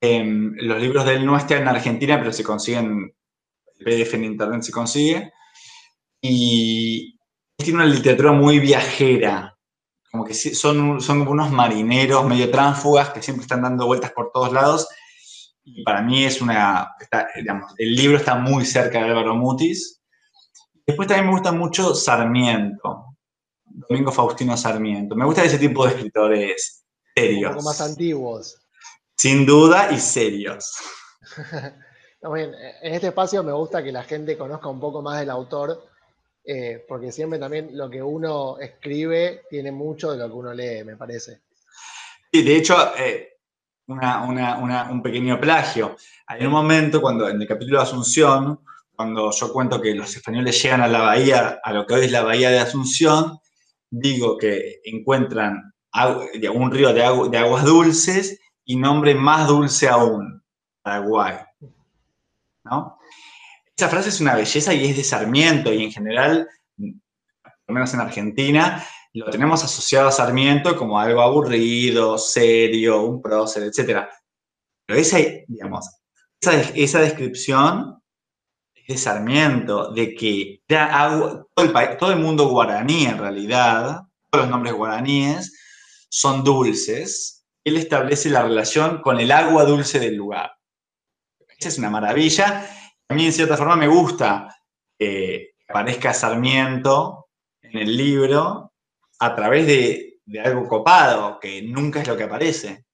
Em, 0.00 0.54
los 0.56 0.80
libros 0.80 1.06
de 1.06 1.14
él 1.14 1.24
no 1.24 1.36
están 1.36 1.62
en 1.62 1.68
Argentina, 1.68 2.18
pero 2.18 2.32
se 2.32 2.44
consiguen, 2.44 3.14
el 3.78 3.84
PDF 3.84 4.14
en 4.14 4.24
internet 4.24 4.62
se 4.62 4.72
consigue. 4.72 5.32
Y 6.20 7.18
tiene 7.56 7.82
una 7.82 7.86
literatura 7.86 8.32
muy 8.32 8.58
viajera, 8.58 9.56
como 10.10 10.24
que 10.24 10.34
son, 10.34 10.78
unos 10.80 11.50
marineros 11.50 12.26
medio 12.26 12.50
tránsfugas 12.50 13.10
que 13.10 13.22
siempre 13.22 13.42
están 13.42 13.62
dando 13.62 13.86
vueltas 13.86 14.12
por 14.12 14.30
todos 14.32 14.52
lados. 14.52 14.88
Y 15.64 15.82
para 15.82 16.02
mí 16.02 16.24
es 16.24 16.40
una, 16.40 16.94
digamos, 17.34 17.72
el 17.78 17.94
libro 17.94 18.18
está 18.18 18.34
muy 18.34 18.64
cerca 18.64 18.98
de 18.98 19.10
Álvaro 19.10 19.34
Mutis. 19.34 20.00
Después 20.86 21.08
también 21.08 21.26
me 21.26 21.32
gusta 21.32 21.52
mucho 21.52 21.94
Sarmiento, 21.94 23.16
Domingo 23.64 24.12
Faustino 24.12 24.56
Sarmiento. 24.56 25.16
Me 25.16 25.24
gusta 25.24 25.44
ese 25.44 25.58
tipo 25.58 25.86
de 25.86 25.94
escritores 25.94 26.84
serios. 27.14 27.50
Un 27.50 27.56
poco 27.56 27.68
más 27.68 27.80
antiguos. 27.80 28.60
Sin 29.16 29.46
duda 29.46 29.90
y 29.90 29.98
serios. 29.98 30.76
en 32.22 32.54
este 32.94 33.08
espacio 33.08 33.42
me 33.42 33.52
gusta 33.52 33.82
que 33.82 33.92
la 33.92 34.02
gente 34.02 34.36
conozca 34.36 34.68
un 34.68 34.80
poco 34.80 35.00
más 35.00 35.20
del 35.20 35.30
autor 35.30 35.88
eh, 36.46 36.84
porque 36.86 37.10
siempre 37.10 37.38
también 37.38 37.70
lo 37.72 37.88
que 37.88 38.02
uno 38.02 38.58
escribe 38.58 39.44
tiene 39.48 39.72
mucho 39.72 40.12
de 40.12 40.18
lo 40.18 40.26
que 40.26 40.34
uno 40.34 40.52
lee, 40.52 40.84
me 40.84 40.96
parece. 40.96 41.40
Sí, 42.30 42.42
de 42.42 42.56
hecho, 42.56 42.76
eh, 42.98 43.33
un 43.86 45.02
pequeño 45.02 45.40
plagio. 45.40 45.96
Hay 46.26 46.44
un 46.44 46.52
momento 46.52 47.00
cuando 47.00 47.28
en 47.28 47.40
el 47.40 47.48
capítulo 47.48 47.78
de 47.78 47.84
Asunción, 47.84 48.60
cuando 48.94 49.30
yo 49.30 49.52
cuento 49.52 49.80
que 49.80 49.94
los 49.94 50.14
españoles 50.14 50.62
llegan 50.62 50.80
a 50.80 50.88
la 50.88 51.00
bahía, 51.00 51.60
a 51.62 51.72
lo 51.72 51.86
que 51.86 51.94
hoy 51.94 52.04
es 52.06 52.12
la 52.12 52.22
bahía 52.22 52.50
de 52.50 52.60
Asunción, 52.60 53.38
digo 53.90 54.38
que 54.38 54.80
encuentran 54.84 55.72
un 56.52 56.70
río 56.70 56.92
de, 56.92 57.30
de 57.30 57.38
aguas 57.38 57.64
dulces 57.64 58.40
y 58.64 58.76
nombre 58.76 59.14
más 59.14 59.46
dulce 59.46 59.88
aún, 59.88 60.42
Paraguay. 60.82 61.36
¿no? 62.64 62.98
Esa 63.76 63.88
frase 63.88 64.08
es 64.08 64.20
una 64.20 64.34
belleza 64.34 64.72
y 64.72 64.86
es 64.86 64.96
de 64.96 65.04
Sarmiento 65.04 65.72
y 65.72 65.84
en 65.84 65.92
general, 65.92 66.48
por 66.76 67.68
lo 67.68 67.74
menos 67.74 67.92
en 67.94 68.00
Argentina, 68.00 68.84
lo 69.14 69.30
tenemos 69.30 69.62
asociado 69.62 70.08
a 70.08 70.12
Sarmiento 70.12 70.76
como 70.76 70.98
algo 70.98 71.22
aburrido, 71.22 72.18
serio, 72.18 73.02
un 73.02 73.22
prócer, 73.22 73.62
etc. 73.62 74.06
Pero 74.86 74.98
esa, 74.98 75.18
digamos, 75.46 75.88
esa, 76.40 77.00
descripción 77.00 78.02
es 78.74 78.86
de 78.86 78.96
Sarmiento, 78.98 79.92
de 79.92 80.14
que 80.14 80.62
todo, 80.66 81.48
el, 81.56 81.96
todo 81.98 82.12
el 82.12 82.18
mundo 82.18 82.48
guaraní 82.48 83.06
en 83.06 83.18
realidad, 83.18 84.00
todos 84.30 84.44
los 84.44 84.50
nombres 84.50 84.74
guaraníes, 84.74 85.56
son 86.08 86.44
dulces. 86.44 87.46
Él 87.64 87.76
establece 87.76 88.28
la 88.30 88.42
relación 88.42 89.00
con 89.00 89.20
el 89.20 89.30
agua 89.30 89.64
dulce 89.64 89.98
del 89.98 90.16
lugar. 90.16 90.52
Esa 91.56 91.68
es 91.68 91.78
una 91.78 91.88
maravilla 91.88 92.68
a 93.08 93.14
mí 93.14 93.26
en 93.26 93.32
cierta 93.32 93.56
forma 93.56 93.76
me 93.76 93.86
gusta 93.86 94.48
eh, 94.98 95.52
aparezca 95.68 96.14
Sarmiento 96.14 97.28
en 97.60 97.78
el 97.78 97.96
libro 97.96 98.72
a 99.24 99.34
través 99.34 99.66
de, 99.66 100.20
algo 100.44 100.66
copado, 100.68 101.38
que 101.40 101.62
nunca 101.62 102.00
es 102.00 102.08
lo 102.08 102.16
que 102.16 102.24
aparece. 102.24 102.86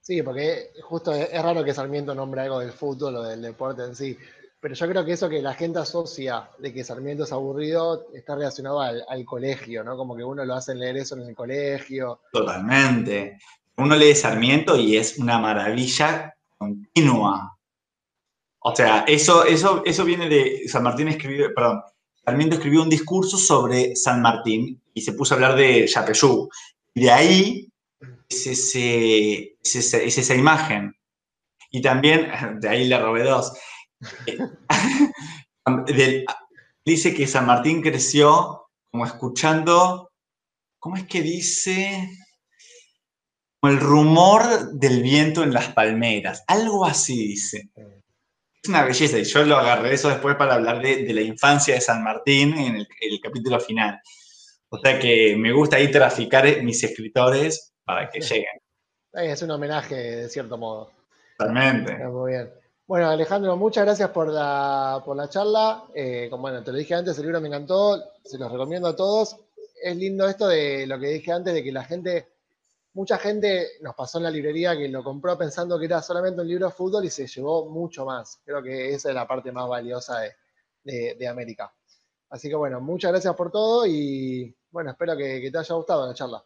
Sí, 0.00 0.22
porque 0.22 0.72
justo 0.82 1.12
es, 1.12 1.30
raro 1.42 1.62
que 1.62 1.74
Sarmiento 1.74 2.14
nombre 2.14 2.42
algo 2.42 2.60
del 2.60 2.72
fútbol 2.72 3.16
o 3.16 3.22
del 3.22 3.42
deporte 3.42 3.84
en 3.84 3.94
sí. 3.94 4.18
Pero 4.58 4.74
yo 4.74 4.88
creo 4.88 5.04
que 5.04 5.12
eso 5.12 5.28
que 5.28 5.42
la 5.42 5.54
gente 5.54 5.80
asocia 5.80 6.48
de 6.58 6.72
que 6.72 6.84
Sarmiento 6.84 7.24
es 7.24 7.32
aburrido 7.32 8.08
está 8.14 8.34
relacionado 8.34 8.80
al, 8.80 9.04
al, 9.08 9.24
colegio, 9.24 9.82
¿no? 9.82 9.96
Como 9.96 10.16
que 10.16 10.22
uno 10.22 10.44
lo 10.44 10.54
hace 10.54 10.74
leer 10.74 10.98
eso 10.98 11.16
en 11.16 11.22
el 11.22 11.34
colegio. 11.34 12.20
Totalmente. 12.32 13.38
Uno 13.76 13.96
lee 13.96 14.14
Sarmiento 14.14 14.76
y 14.76 14.96
es 14.96 15.18
una 15.18 15.38
maravilla 15.38 16.34
continua. 16.56 17.58
O 18.60 18.74
sea, 18.74 19.04
eso, 19.08 19.44
eso, 19.44 19.82
eso 19.84 20.04
viene 20.04 20.28
de. 20.28 20.68
San 20.68 20.84
Martín 20.84 21.08
escribió, 21.08 21.52
perdón, 21.54 21.82
Sarmiento 22.24 22.56
escribió 22.56 22.82
un 22.82 22.90
discurso 22.90 23.36
sobre 23.36 23.96
San 23.96 24.22
Martín 24.22 24.80
y 24.94 25.00
se 25.00 25.12
puso 25.12 25.34
a 25.34 25.36
hablar 25.36 25.56
de 25.56 25.86
Yapeyú. 25.86 26.48
Y 26.94 27.02
de 27.02 27.10
ahí 27.10 27.68
es, 28.28 28.76
esa 28.76 30.34
imagen. 30.34 30.94
Y 31.70 31.82
también, 31.82 32.28
de 32.60 32.68
ahí 32.68 32.86
le 32.86 32.98
robé 32.98 33.24
dos. 33.24 33.52
dice 36.84 37.14
que 37.14 37.26
San 37.26 37.46
Martín 37.46 37.82
creció 37.82 38.68
como 38.90 39.06
escuchando, 39.06 40.10
¿cómo 40.78 40.96
es 40.96 41.06
que 41.06 41.22
dice? 41.22 42.10
Como 43.60 43.72
el 43.72 43.80
rumor 43.80 44.72
del 44.72 45.02
viento 45.02 45.42
en 45.42 45.52
las 45.52 45.72
palmeras, 45.72 46.44
algo 46.46 46.84
así 46.84 47.16
dice 47.16 47.70
una 48.68 48.84
belleza 48.84 49.18
y 49.18 49.24
yo 49.24 49.44
lo 49.44 49.56
agarré 49.56 49.94
eso 49.94 50.08
después 50.08 50.36
para 50.36 50.54
hablar 50.54 50.80
de, 50.80 51.12
la 51.12 51.20
infancia 51.20 51.74
de 51.74 51.80
San 51.80 52.02
Martín 52.02 52.56
en 52.56 52.76
el, 52.76 53.20
capítulo 53.20 53.58
final. 53.58 54.00
O 54.68 54.78
sea 54.78 54.98
que 54.98 55.36
me 55.36 55.52
gusta 55.52 55.76
ahí 55.76 55.90
traficar 55.90 56.44
mis 56.62 56.82
escritores 56.82 57.74
para 57.84 58.08
que 58.08 58.20
lleguen. 58.20 58.60
Es 59.12 59.42
un 59.42 59.50
homenaje 59.50 59.94
de 59.94 60.28
cierto 60.28 60.56
modo. 60.56 60.90
Totalmente. 61.36 61.96
Muy 62.06 62.32
bien. 62.32 62.50
Bueno, 62.86 63.10
Alejandro, 63.10 63.56
muchas 63.56 63.84
gracias 63.84 64.10
por 64.10 64.28
la, 64.28 65.02
por 65.04 65.16
la 65.16 65.28
charla. 65.28 65.84
Eh, 65.94 66.28
como 66.30 66.42
bueno, 66.42 66.62
te 66.62 66.72
lo 66.72 66.78
dije 66.78 66.94
antes, 66.94 67.16
el 67.18 67.24
libro 67.24 67.40
me 67.40 67.48
encantó, 67.48 68.02
se 68.24 68.38
los 68.38 68.50
recomiendo 68.50 68.88
a 68.88 68.96
todos. 68.96 69.36
Es 69.82 69.96
lindo 69.96 70.28
esto 70.28 70.46
de 70.48 70.86
lo 70.86 70.98
que 70.98 71.08
dije 71.08 71.32
antes, 71.32 71.52
de 71.52 71.62
que 71.62 71.72
la 71.72 71.84
gente 71.84 72.28
mucha 72.94 73.18
gente 73.18 73.68
nos 73.80 73.94
pasó 73.94 74.18
en 74.18 74.24
la 74.24 74.30
librería 74.30 74.76
que 74.76 74.88
lo 74.88 75.02
compró 75.02 75.36
pensando 75.36 75.78
que 75.78 75.86
era 75.86 76.02
solamente 76.02 76.40
un 76.40 76.48
libro 76.48 76.66
de 76.66 76.72
fútbol 76.72 77.04
y 77.04 77.10
se 77.10 77.26
llevó 77.26 77.68
mucho 77.68 78.04
más. 78.04 78.40
Creo 78.44 78.62
que 78.62 78.94
esa 78.94 79.08
es 79.08 79.14
la 79.14 79.26
parte 79.26 79.52
más 79.52 79.68
valiosa 79.68 80.20
de, 80.84 81.28
América. 81.28 81.72
Así 82.30 82.48
que 82.48 82.54
bueno, 82.54 82.80
muchas 82.80 83.12
gracias 83.12 83.34
por 83.34 83.50
todo 83.50 83.86
y 83.86 84.54
bueno, 84.70 84.90
espero 84.90 85.16
que, 85.16 85.48
te 85.50 85.58
haya 85.58 85.74
gustado 85.74 86.06
la 86.06 86.14
charla. 86.14 86.44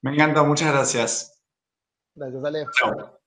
Me 0.00 0.12
encanta, 0.12 0.42
muchas 0.42 0.72
gracias. 0.72 1.42
Gracias, 2.14 2.44
Ale. 2.44 2.66
Chao. 2.72 3.21